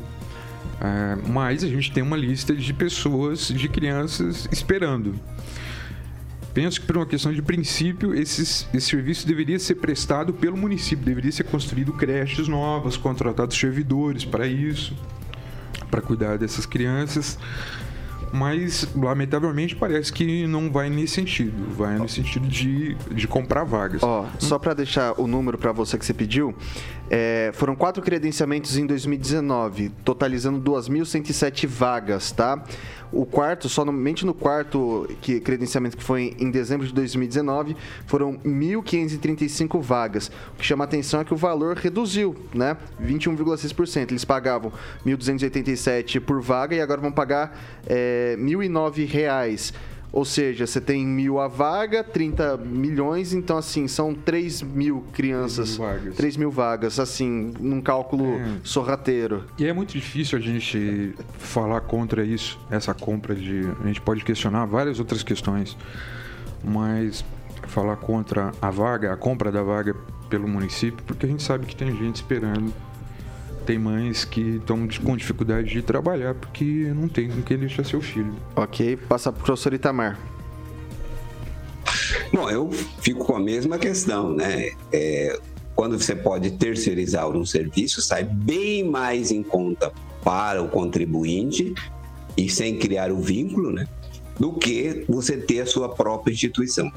[0.80, 5.14] É, mas a gente tem uma lista de pessoas, de crianças esperando.
[6.52, 11.04] penso que por uma questão de princípio, esses, esse serviço deveria ser prestado pelo município,
[11.04, 14.96] deveria ser construído creches novas, contratados servidores para isso,
[15.90, 17.38] para cuidar dessas crianças.
[18.32, 21.74] Mas, lamentavelmente, parece que não vai nesse sentido.
[21.74, 24.02] Vai no sentido de, de comprar vagas.
[24.02, 26.54] Ó, só para deixar o número para você que você pediu,
[27.10, 32.62] é, foram quatro credenciamentos em 2019, totalizando 2.107 vagas, tá?
[33.12, 39.82] O quarto, somente no quarto que, credenciamento que foi em dezembro de 2019, foram 1.535
[39.82, 40.28] vagas.
[40.54, 42.74] O que chama a atenção é que o valor reduziu, né?
[43.02, 44.10] 21,6%.
[44.10, 44.72] Eles pagavam
[45.06, 49.74] 1.287 por vaga e agora vão pagar é, 1.009 reais.
[50.12, 55.76] Ou seja, você tem mil a vaga, 30 milhões, então assim, são 3 mil crianças.
[55.76, 56.16] 3 mil vagas.
[56.16, 58.56] 3 mil vagas, assim, num cálculo é.
[58.62, 59.44] sorrateiro.
[59.58, 63.62] E é muito difícil a gente falar contra isso, essa compra de.
[63.82, 65.76] A gente pode questionar várias outras questões,
[66.62, 67.24] mas
[67.68, 69.96] falar contra a vaga, a compra da vaga
[70.28, 72.72] pelo município, porque a gente sabe que tem gente esperando
[73.62, 78.00] tem mães que estão com dificuldade de trabalhar porque não tem com quem deixar seu
[78.00, 78.34] filho.
[78.56, 80.18] Ok, passa para o professor Itamar.
[82.32, 84.70] Bom, eu fico com a mesma questão, né?
[84.92, 85.38] É,
[85.74, 89.92] quando você pode terceirizar um serviço, sai bem mais em conta
[90.24, 91.74] para o contribuinte
[92.36, 93.86] e sem criar o vínculo, né?
[94.38, 96.90] Do que você ter a sua própria instituição.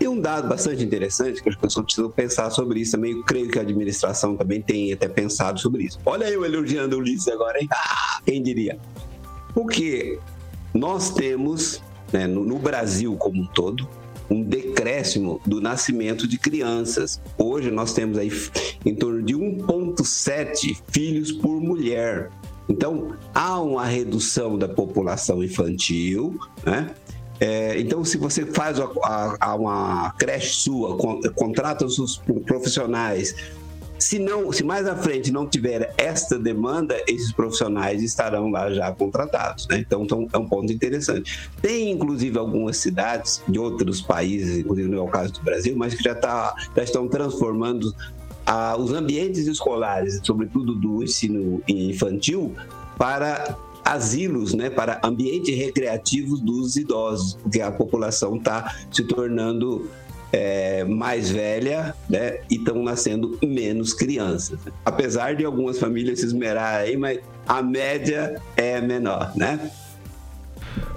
[0.00, 3.12] Tem um dado bastante interessante que as pessoas precisam pensar sobre isso também.
[3.12, 6.00] Eu creio que a administração também tem até pensado sobre isso.
[6.06, 7.68] Olha eu elogiando o Ulisses agora, hein?
[7.70, 8.78] Ah, quem diria?
[9.52, 10.18] Porque
[10.72, 13.86] nós temos, né, no, no Brasil como um todo,
[14.30, 17.20] um decréscimo do nascimento de crianças.
[17.36, 18.32] Hoje nós temos aí
[18.86, 22.30] em torno de 1,7 filhos por mulher.
[22.70, 26.94] Então, há uma redução da população infantil, né?
[27.40, 33.34] É, então, se você faz a, a, a uma creche sua, con, contrata os profissionais,
[34.00, 38.90] se não, se mais à frente não tiver esta demanda, esses profissionais estarão lá já
[38.92, 39.68] contratados.
[39.68, 39.78] Né?
[39.78, 41.50] Então, então, é um ponto interessante.
[41.60, 45.94] Tem, inclusive, algumas cidades de outros países, inclusive não é o caso do Brasil, mas
[45.94, 47.94] que já, tá, já estão transformando
[48.46, 52.54] ah, os ambientes escolares, sobretudo do ensino infantil,
[52.96, 53.56] para
[53.90, 59.90] asilos, né, para ambientes recreativos dos idosos, porque a população está se tornando
[60.32, 64.58] é, mais velha né, e estão nascendo menos crianças.
[64.84, 69.70] Apesar de algumas famílias se esmerarem, mas a média é menor, né?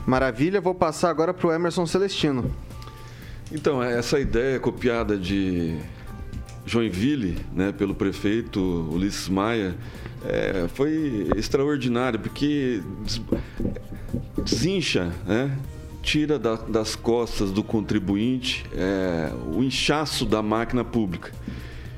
[0.06, 2.54] Maravilha, vou passar agora para o Emerson Celestino.
[3.52, 5.78] Então, essa ideia copiada de
[6.66, 8.60] Joinville, né, pelo prefeito
[8.91, 9.76] Ulisses Maia,
[10.26, 12.82] é, foi extraordinário, porque
[14.43, 15.57] desincha, né?
[16.01, 21.32] tira da, das costas do contribuinte é, o inchaço da máquina pública.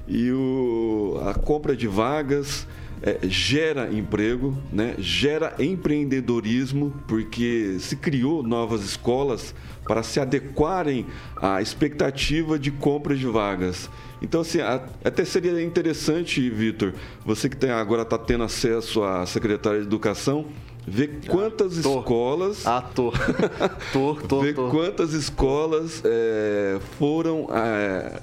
[0.08, 2.68] E o, a compra de vagas
[3.02, 4.96] é, gera emprego, né?
[5.00, 9.56] gera empreendedorismo, porque se criou novas escolas
[9.88, 11.06] para se adequarem
[11.38, 13.90] à expectativa de compra de vagas.
[14.26, 14.58] Então, assim,
[15.04, 20.48] até seria interessante, Vitor, você que tem, agora está tendo acesso à Secretaria de Educação,
[20.86, 22.66] ver quantas ah, escolas.
[22.66, 23.14] Ah, tô.
[23.94, 24.70] tô, tô, ver tô.
[24.70, 28.20] quantas escolas é, foram é,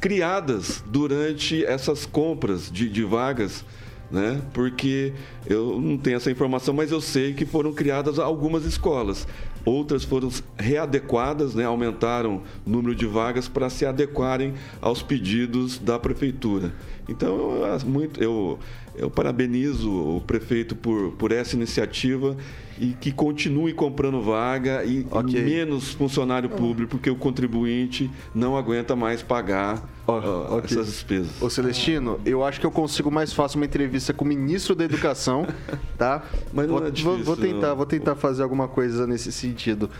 [0.00, 3.66] criadas durante essas compras de, de vagas.
[4.10, 4.40] Né?
[4.54, 5.12] Porque
[5.46, 9.26] eu não tenho essa informação, mas eu sei que foram criadas algumas escolas
[9.64, 15.98] outras foram readequadas, né, aumentaram o número de vagas para se adequarem aos pedidos da
[15.98, 16.72] prefeitura.
[17.08, 18.58] Então, eu, muito, eu,
[18.94, 22.36] eu parabenizo o prefeito por, por essa iniciativa
[22.78, 25.40] e que continue comprando vaga e, okay.
[25.40, 30.76] e menos funcionário público, porque o contribuinte não aguenta mais pagar oh, uh, okay.
[30.76, 31.42] essas despesas.
[31.42, 34.84] Ô Celestino, eu acho que eu consigo mais fácil uma entrevista com o ministro da
[34.84, 35.46] Educação,
[35.98, 36.22] tá?
[36.52, 37.76] Mas não vou, é difícil, vou, vou tentar, não.
[37.76, 39.90] vou tentar fazer alguma coisa nesse sentido.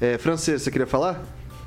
[0.00, 1.22] É, Francês, você queria falar?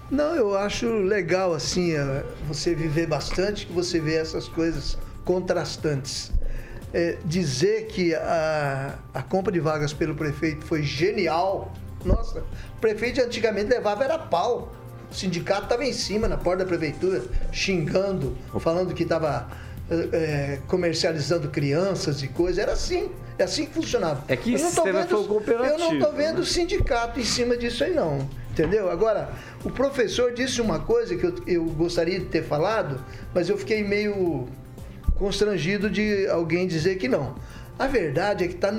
[0.10, 6.32] Não, eu acho legal assim é, você viver bastante, que você vê essas coisas contrastantes
[6.96, 11.74] é, dizer que a, a compra de vagas pelo prefeito foi genial.
[12.06, 14.72] Nossa, o prefeito antigamente levava era pau.
[15.12, 19.50] O sindicato estava em cima, na porta da prefeitura, xingando, falando que estava
[19.90, 22.60] é, comercializando crianças e coisas.
[22.60, 23.12] Era assim.
[23.38, 24.24] É assim que funcionava.
[24.30, 25.28] É que eu não tô vendo.
[25.66, 26.46] Eu não estou vendo né?
[26.46, 28.26] sindicato em cima disso aí, não.
[28.56, 28.90] Entendeu?
[28.90, 29.30] Agora,
[29.66, 33.04] o professor disse uma coisa que eu, eu gostaria de ter falado,
[33.34, 34.48] mas eu fiquei meio
[35.16, 37.36] constrangido de alguém dizer que não.
[37.78, 38.72] A verdade é que está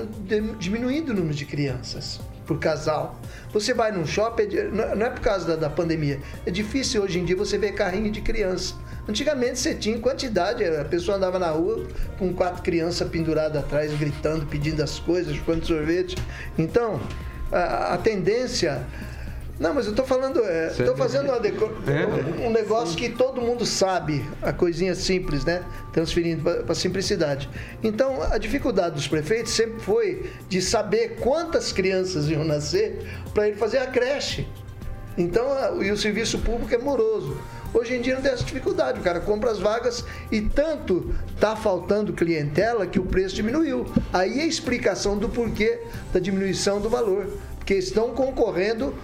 [0.59, 2.19] diminuindo o número de crianças.
[2.47, 3.21] por casal.
[3.53, 7.03] Você vai num shopping, é de- não é por causa da, da pandemia, é difícil
[7.03, 8.77] hoje em dia você ver carrinho de criança.
[9.09, 11.85] Antigamente você tinha quantidade, a pessoa andava na rua
[12.21, 16.17] com quatro crianças penduradas atrás, gritando, pedindo as coisas, chupando sorvete.
[16.57, 17.01] Então,
[17.51, 18.87] a, a tendência.
[19.59, 20.93] Não, mas eu tô falando, é, Sério?
[20.93, 21.71] tô fazendo deco-
[22.45, 25.63] um negócio que todo mundo sabe, a coisinha simples, né?
[25.95, 27.49] Transferindo para simplicidade.
[27.83, 33.57] Então, a dificuldade dos prefeitos sempre foi de saber quantas crianças iam nascer para ele
[33.57, 34.47] fazer a creche.
[35.17, 37.39] Então, a- e o serviço público é moroso.
[37.73, 41.57] Hoje em dia não tem essa dificuldade, o cara compra as vagas e tanto tá
[41.57, 43.87] faltando clientela que o preço diminuiu.
[44.13, 45.81] Aí é a explicação do porquê
[46.13, 47.27] da diminuição do valor,
[47.59, 48.95] porque estão concorrendo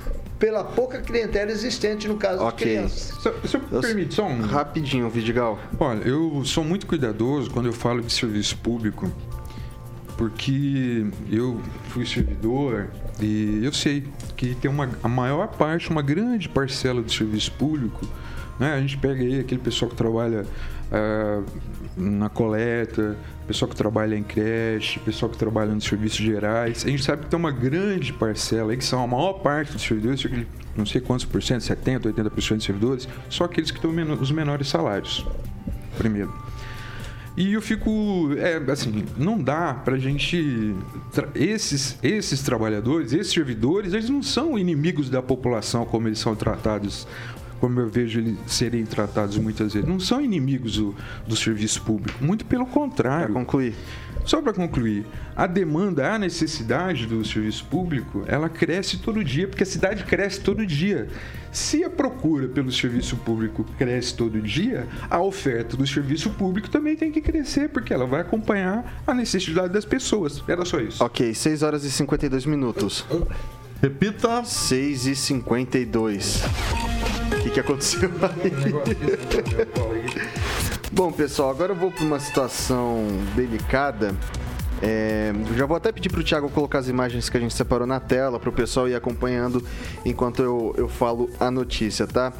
[0.43, 3.17] pela pouca clientela existente no caso de crianças.
[3.23, 4.41] Se, se eu permite só um...
[4.41, 5.57] Rapidinho, Vidigal.
[5.79, 9.09] Olha, eu sou muito cuidadoso quando eu falo de serviço público,
[10.17, 12.91] porque eu fui servidor
[13.21, 14.05] e eu sei
[14.37, 18.05] que tem uma, a maior parte, uma grande parcela do serviço público,
[18.59, 18.75] né?
[18.75, 20.47] A gente pega aí aquele pessoal que trabalha
[20.91, 21.43] ah,
[21.97, 26.85] na coleta, pessoal que trabalha em creche, pessoal que trabalha nos serviços gerais.
[26.85, 29.83] A gente sabe que tem uma grande parcela aí, que são a maior parte dos
[29.83, 30.25] servidores,
[30.77, 34.69] não sei quantos por cento, 70, 80% de servidores, só aqueles que têm os menores
[34.69, 35.27] salários.
[35.97, 36.33] Primeiro.
[37.35, 40.75] E eu fico, é, assim, não dá pra gente
[41.35, 47.09] esses esses trabalhadores, esses servidores, eles não são inimigos da população como eles são tratados,
[47.63, 49.89] como eu vejo eles serem tratados muitas vezes.
[49.89, 53.27] Não são inimigos do, do serviço público, muito pelo contrário.
[53.27, 53.73] Para concluir.
[54.25, 55.07] Só para concluir,
[55.37, 60.41] a demanda, a necessidade do serviço público, ela cresce todo dia, porque a cidade cresce
[60.41, 61.07] todo dia.
[61.53, 66.97] Se a procura pelo serviço público cresce todo dia, a oferta do serviço público também
[66.97, 70.43] tem que crescer, porque ela vai acompanhar a necessidade das pessoas.
[70.49, 71.03] Era só isso.
[71.05, 73.07] Ok, 6 horas e 52 minutos.
[73.83, 74.45] Repita.
[74.45, 76.45] 6 e 52.
[77.33, 78.63] O que, que aconteceu aí?
[80.93, 84.15] Bom, pessoal, agora eu vou para uma situação delicada.
[84.81, 87.85] É, já vou até pedir para o Thiago colocar as imagens que a gente separou
[87.85, 89.67] na tela para o pessoal ir acompanhando
[90.05, 92.33] enquanto eu, eu falo a notícia, tá?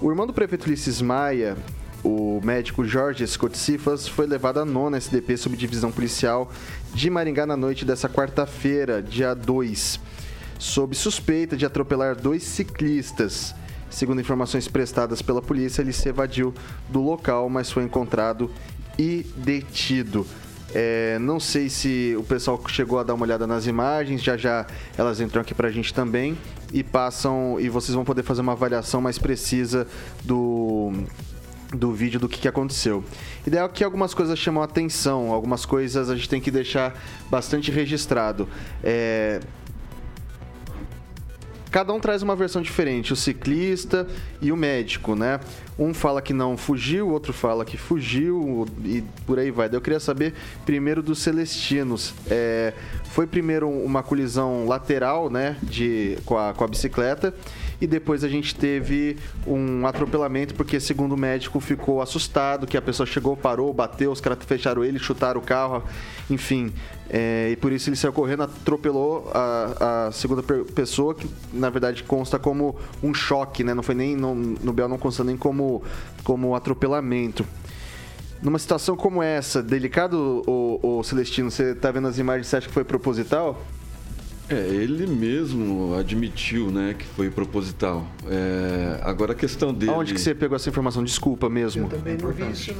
[0.00, 1.56] O irmão do prefeito Ulisses Maia,
[2.02, 6.50] o médico Jorge Scott Cifas, foi levado à nona SDP Subdivisão Policial
[6.92, 10.00] de Maringá na noite dessa quarta-feira, dia 2
[10.60, 13.54] sob suspeita de atropelar dois ciclistas.
[13.88, 16.54] Segundo informações prestadas pela polícia, ele se evadiu
[16.88, 18.50] do local, mas foi encontrado
[18.98, 20.26] e detido.
[20.72, 24.66] É, não sei se o pessoal chegou a dar uma olhada nas imagens, já já
[24.96, 26.38] elas entram aqui pra gente também
[26.72, 29.88] e passam e vocês vão poder fazer uma avaliação mais precisa
[30.22, 30.92] do
[31.74, 33.02] do vídeo do que, que aconteceu.
[33.46, 36.94] Ideal que algumas coisas chamam atenção, algumas coisas a gente tem que deixar
[37.30, 38.48] bastante registrado.
[38.82, 39.40] É,
[41.70, 44.06] Cada um traz uma versão diferente, o ciclista
[44.42, 45.38] e o médico, né?
[45.78, 49.68] Um fala que não fugiu, o outro fala que fugiu e por aí vai.
[49.72, 50.34] Eu queria saber
[50.66, 52.12] primeiro dos Celestinos.
[52.28, 57.32] É, foi primeiro uma colisão lateral, né, de, com, a, com a bicicleta
[57.80, 59.16] e depois a gente teve
[59.46, 64.20] um atropelamento porque, segundo o médico, ficou assustado que a pessoa chegou, parou, bateu, os
[64.20, 65.82] caras fecharam ele, chutaram o carro,
[66.28, 66.72] enfim.
[67.08, 72.02] É, e por isso ele saiu correndo, atropelou a, a segunda pessoa, que na verdade
[72.04, 73.72] consta como um choque, né?
[73.72, 75.82] Não foi nem no, no Bel não consta nem como,
[76.22, 77.46] como atropelamento.
[78.42, 82.68] Numa situação como essa, delicado, o, o Celestino, você tá vendo as imagens, você acha
[82.68, 83.60] que foi proposital?
[84.50, 88.04] É, ele mesmo admitiu, né, que foi proposital.
[88.28, 89.92] É, agora a questão dele.
[89.92, 91.04] Aonde que você pegou essa informação?
[91.04, 91.88] Desculpa mesmo.
[91.88, 92.74] Também não vi isso,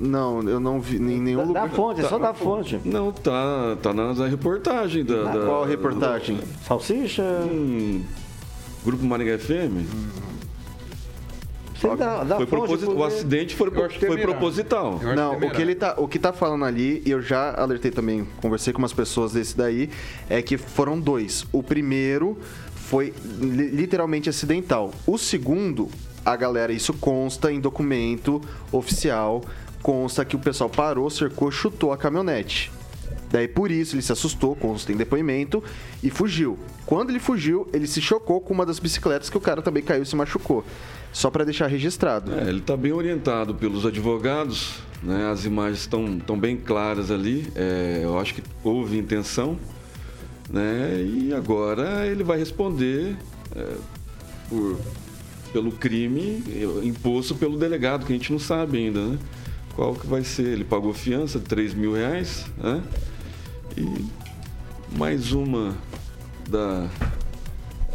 [0.00, 0.40] não.
[0.42, 1.68] Não, eu não vi em nenhum lugar.
[1.68, 2.08] Tá-
[2.84, 5.22] Não, tá, tá na na reportagem da.
[5.32, 6.40] da- Qual reportagem?
[6.66, 7.22] Salsicha?
[7.50, 8.02] Hum,
[8.84, 9.86] Grupo Maringá FM.
[11.90, 15.00] Você dá- dá foi fonte, proposi- porque- O acidente foi, Eu acho que foi proposital.
[15.16, 18.26] Não, o que ele tá, o que tá falando ali, e eu já alertei também,
[18.40, 19.90] conversei com umas pessoas desse daí,
[20.28, 21.44] é que foram dois.
[21.52, 22.38] O primeiro
[22.74, 24.92] foi li- literalmente acidental.
[25.06, 25.88] O segundo,
[26.24, 29.42] a galera, isso consta em documento oficial,
[29.82, 32.70] consta que o pessoal parou, cercou, chutou a caminhonete.
[33.30, 35.62] Daí por isso ele se assustou, consta em depoimento,
[36.02, 36.58] e fugiu.
[36.84, 40.02] Quando ele fugiu, ele se chocou com uma das bicicletas que o cara também caiu
[40.02, 40.62] e se machucou.
[41.12, 42.32] Só para deixar registrado.
[42.32, 45.30] É, ele está bem orientado pelos advogados, né?
[45.30, 47.46] as imagens estão tão bem claras ali.
[47.54, 49.58] É, eu acho que houve intenção,
[50.50, 51.04] né?
[51.04, 53.16] e agora ele vai responder
[53.54, 53.76] é,
[54.48, 54.78] por,
[55.52, 56.42] pelo crime
[56.82, 59.06] imposto pelo delegado, que a gente não sabe ainda.
[59.06, 59.18] Né?
[59.74, 60.46] Qual que vai ser?
[60.46, 62.82] Ele pagou fiança de 3 mil reais né?
[63.76, 64.06] e
[64.96, 65.76] mais uma
[66.48, 66.88] da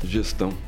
[0.04, 0.67] gestão.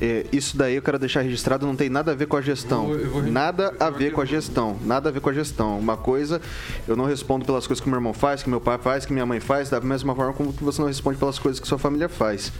[0.00, 2.84] É, isso daí eu quero deixar registrado, não tem nada a ver com a gestão.
[2.84, 4.76] Eu vou- eu vou- nada a ver com a gestão.
[4.84, 5.78] Nada a ver com a gestão.
[5.78, 6.40] Uma coisa,
[6.88, 9.26] eu não respondo pelas coisas que meu irmão faz, que meu pai faz, que minha
[9.26, 12.08] mãe faz, da mesma forma como que você não responde pelas coisas que sua família
[12.08, 12.50] faz.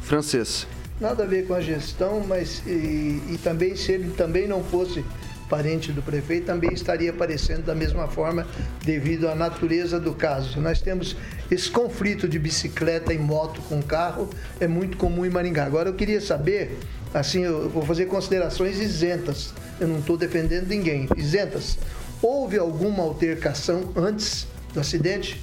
[0.00, 0.66] Francês.
[1.00, 5.02] Nada a ver com a gestão, mas e, e também se ele também não fosse
[5.50, 8.46] parente do prefeito, também estaria aparecendo da mesma forma
[8.84, 10.60] devido à natureza do caso.
[10.60, 11.16] Nós temos
[11.50, 14.30] esse conflito de bicicleta e moto com carro,
[14.60, 15.66] é muito comum em Maringá.
[15.66, 16.78] Agora eu queria saber,
[17.12, 19.52] assim, eu vou fazer considerações isentas.
[19.80, 21.08] Eu não estou defendendo ninguém.
[21.16, 21.76] Isentas.
[22.22, 25.40] Houve alguma altercação antes do acidente?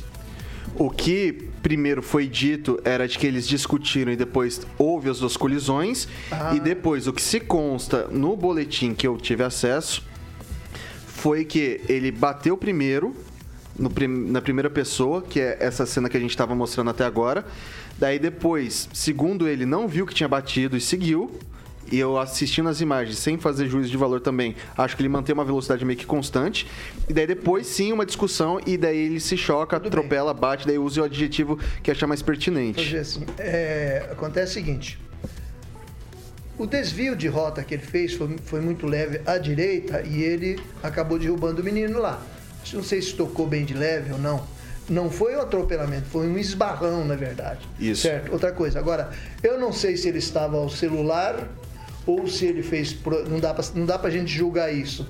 [0.76, 5.36] O que primeiro foi dito era de que eles discutiram e depois houve as duas
[5.36, 6.08] colisões.
[6.32, 6.56] Ah.
[6.56, 10.02] E depois, o que se consta no boletim que eu tive acesso
[11.06, 13.14] foi que ele bateu primeiro,
[13.94, 17.46] prim- na primeira pessoa, que é essa cena que a gente estava mostrando até agora.
[18.00, 21.38] Daí depois, segundo ele, não viu que tinha batido e seguiu.
[21.92, 25.34] E eu assistindo as imagens, sem fazer juízo de valor também, acho que ele mantém
[25.34, 26.68] uma velocidade meio que constante.
[27.08, 31.02] E daí depois sim uma discussão, e daí ele se choca, atropela, bate, daí usa
[31.02, 32.84] o adjetivo que achar mais pertinente.
[32.84, 35.00] Fazer assim, é, acontece o seguinte.
[36.58, 40.60] O desvio de rota que ele fez foi, foi muito leve à direita e ele
[40.82, 42.20] acabou derrubando o menino lá.
[42.74, 44.44] Não sei se tocou bem de leve ou não.
[44.90, 47.60] Não foi um atropelamento, foi um esbarrão, na verdade.
[47.80, 48.04] Isso.
[48.04, 48.32] Certo?
[48.32, 48.80] Outra coisa.
[48.80, 49.12] Agora,
[49.44, 51.48] eu não sei se ele estava ao celular
[52.08, 52.96] ou se ele fez.
[53.30, 55.08] Não dá pra, não dá pra gente julgar isso.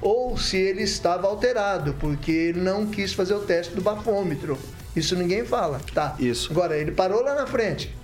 [0.00, 4.58] Ou se ele estava alterado, porque ele não quis fazer o teste do bafômetro.
[4.96, 5.80] Isso ninguém fala.
[5.94, 6.16] Tá.
[6.18, 6.50] Isso.
[6.50, 7.94] Agora, ele parou lá na frente.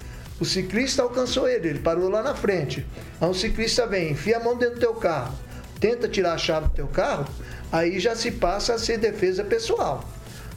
[0.41, 2.85] O ciclista alcançou ele, ele parou lá na frente.
[3.21, 5.33] Aí o ciclista vem, enfia a mão dentro do teu carro,
[5.79, 7.25] tenta tirar a chave do teu carro,
[7.71, 10.05] aí já se passa a ser defesa pessoal.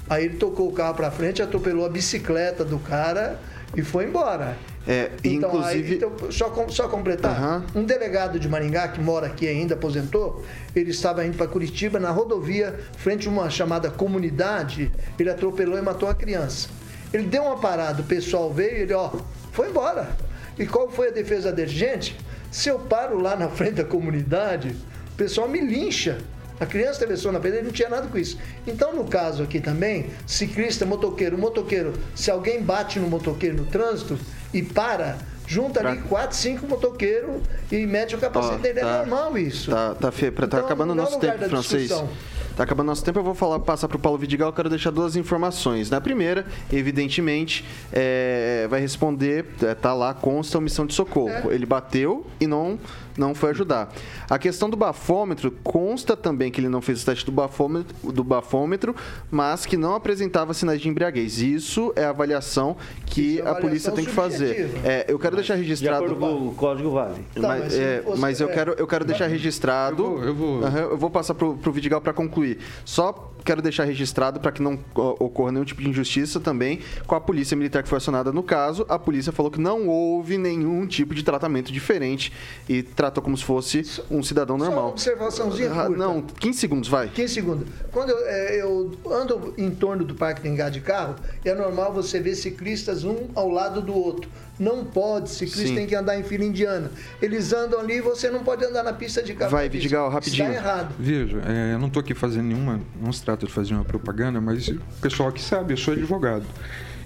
[0.09, 3.39] Aí ele tocou o carro para frente, atropelou a bicicleta do cara
[3.75, 4.57] e foi embora.
[4.88, 5.91] É, Então, inclusive.
[5.91, 10.91] aí, então, só, só completar, um delegado de Maringá, que mora aqui ainda, aposentou, ele
[10.91, 16.07] estava indo para Curitiba, na rodovia, frente a uma chamada comunidade, ele atropelou e matou
[16.07, 16.69] a criança.
[17.13, 19.11] Ele deu uma parada, o pessoal veio e ele, ó,
[19.51, 20.09] foi embora.
[20.57, 21.69] E qual foi a defesa dele?
[21.69, 22.17] Gente,
[22.49, 24.75] se eu paro lá na frente da comunidade,
[25.13, 26.17] o pessoal me lincha.
[26.59, 28.38] A criança atravessou na pedra, ele não tinha nada com isso.
[28.65, 34.17] Então, no caso aqui também, ciclista, motoqueiro, motoqueiro, se alguém bate no motoqueiro no trânsito
[34.54, 37.41] e para, junta ali quatro, cinco motoqueiros
[37.72, 38.80] e mete o capacete dele.
[38.82, 39.72] tá- É normal isso.
[39.72, 40.32] Tá, tá, fe...
[40.32, 41.84] tá Então, acabando o é nosso tempo, francês.
[41.84, 42.10] discussão.
[42.56, 45.16] Tá acabando nosso tempo, eu vou falar, passar pro Paulo Vidigal, eu quero deixar duas
[45.16, 45.91] informações.
[45.91, 46.43] Na primeira,
[46.74, 51.52] evidentemente, é, vai responder, é, tá lá, consta omissão de socorro.
[51.52, 52.80] Ele bateu e não,
[53.18, 53.91] não foi ajudar.
[54.30, 58.24] A questão do bafômetro, consta também que ele não fez o teste do bafômetro, do
[58.24, 58.95] bafômetro
[59.32, 61.41] mas que não apresentava sinais de embriaguez.
[61.41, 64.70] Isso é a avaliação que é a polícia avaliação tem que fazer.
[64.84, 66.07] É, eu quero deixar registrado...
[66.09, 67.26] De com o código vale.
[67.34, 68.53] Tá, mas, mas é, fosse- mas eu é.
[68.53, 70.03] quero, eu quero deixar registrado.
[70.03, 72.59] Eu vou- eu vou- eu vou passar pro, pro Vidigal para concluir.
[72.86, 77.22] Só quero deixar registrado para que não ocorra nenhum tipo de injustiça também com a
[77.22, 78.86] polícia militar que foi acionada no caso.
[78.89, 82.32] A polícia falou que não houve nenhum tipo de tratamento diferente
[82.68, 84.89] e tratou como se fosse um cidadão Só uma normal.
[84.91, 85.97] observaçãozinha Ah, curta.
[85.97, 87.08] Não, 15 segundos, vai.
[87.08, 87.68] 15 segundos.
[87.91, 92.20] Quando eu, é, eu ando em torno do Parque Tengá de carro, é normal você
[92.20, 94.30] ver ciclistas um ao lado do outro.
[94.60, 95.76] Não pode, ciclista Sim.
[95.76, 96.91] tem que andar em fila indiana.
[97.22, 99.51] Eles andam ali e você não pode andar na pista de carro.
[99.51, 100.49] Vai, Vidigal, rapidinho.
[100.49, 100.95] Está errado.
[100.99, 104.41] Veja, é, eu não estou aqui fazendo nenhuma, não se trata de fazer uma propaganda,
[104.41, 106.45] mas o pessoal que sabe, eu sou advogado.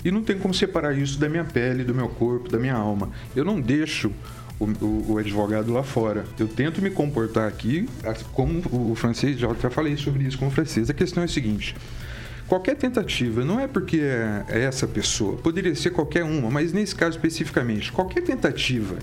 [0.04, 3.10] E não tem como separar isso da minha pele, do meu corpo, da minha alma.
[3.36, 4.12] Eu não deixo
[4.64, 6.26] o, o- o advogado lá fora.
[6.40, 7.88] Eu tento me comportar aqui,
[8.34, 10.90] como o francês, já falei sobre isso com o francês.
[10.90, 11.76] A questão é a seguinte.
[12.48, 16.94] Qualquer tentativa, não é porque é é essa pessoa, poderia ser qualquer uma, mas nesse
[16.94, 18.98] caso especificamente, qualquer tentativa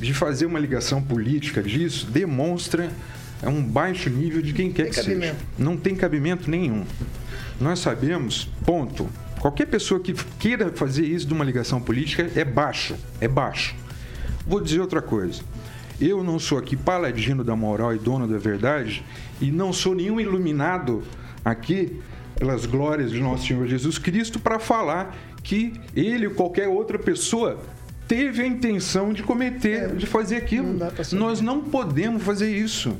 [0.00, 2.90] de fazer uma ligação política disso demonstra
[3.42, 5.08] é um baixo nível de quem quer Tem que seja.
[5.08, 5.36] cabimento.
[5.56, 6.84] Não tem cabimento nenhum.
[7.60, 9.08] Nós sabemos, ponto.
[9.38, 13.74] Qualquer pessoa que queira fazer isso de uma ligação política é baixo, é baixo.
[14.50, 15.42] Vou dizer outra coisa.
[16.00, 19.04] Eu não sou aqui paladino da moral e dono da verdade
[19.40, 21.04] e não sou nenhum iluminado
[21.44, 22.00] aqui
[22.36, 27.60] pelas glórias de nosso Senhor Jesus Cristo para falar que ele ou qualquer outra pessoa
[28.08, 30.76] teve a intenção de cometer, de fazer aquilo.
[31.12, 32.96] Nós não podemos fazer isso.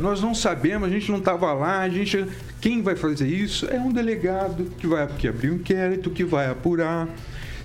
[0.00, 2.26] Nós não sabemos, a gente não estava lá, a gente.
[2.60, 6.50] Quem vai fazer isso é um delegado que vai que abrir um inquérito, que vai
[6.50, 7.06] apurar.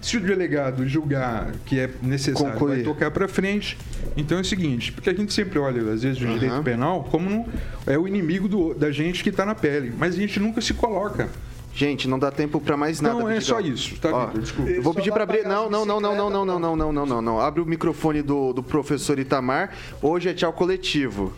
[0.03, 2.75] Se o delegado julgar que é necessário, Concluir.
[2.75, 3.77] vai tocar para frente.
[4.17, 7.29] Então é o seguinte, porque a gente sempre olha, às vezes, o direito penal como
[7.29, 7.47] não-
[7.87, 10.73] é o inimigo do- da gente que está na pele, mas a gente nunca se
[10.73, 11.29] coloca
[11.75, 13.15] Gente, não dá tempo pra mais nada.
[13.17, 14.25] Não, é só isso, tá, Ó?
[14.37, 14.69] Desculpa.
[14.69, 15.41] Eu vou pedir pra abrir.
[15.43, 17.39] Não, não, não, não, não, não, não, não, não, não, não, não.
[17.39, 19.71] Abre o microfone do, do professor Itamar.
[19.99, 21.33] Hoje é tchau coletivo.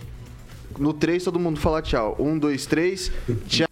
[0.77, 2.17] No 3, todo mundo fala tchau.
[2.19, 3.09] Um, dois, três.
[3.47, 3.65] Tchau.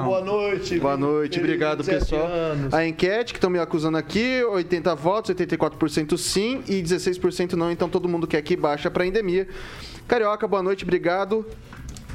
[0.00, 0.78] Boa noite.
[0.78, 2.26] Boa noite, obrigado 27 pessoal.
[2.26, 2.74] anos.
[2.74, 7.88] A enquete que estão me acusando aqui, 80 votos, 84% sim e 16% não, então
[7.88, 9.48] todo mundo quer que baixa pra endemia.
[10.06, 11.44] Carioca, boa noite, obrigado.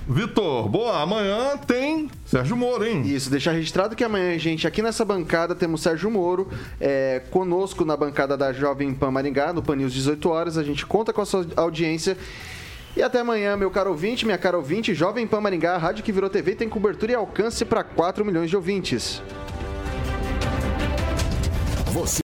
[0.09, 3.01] Vitor, boa, amanhã tem Sérgio Moro, hein?
[3.05, 6.47] Isso, deixar registrado que amanhã, gente, aqui nessa bancada temos Sérgio Moro,
[6.79, 10.57] é, conosco na bancada da Jovem Pan Maringá, no Pan News 18 horas.
[10.57, 12.17] A gente conta com a sua audiência.
[12.97, 16.11] E até amanhã, meu caro ouvinte, minha cara ouvinte, Jovem Pan Maringá, a rádio que
[16.11, 19.21] virou TV, tem cobertura e alcance para 4 milhões de ouvintes.
[21.91, 22.26] Você.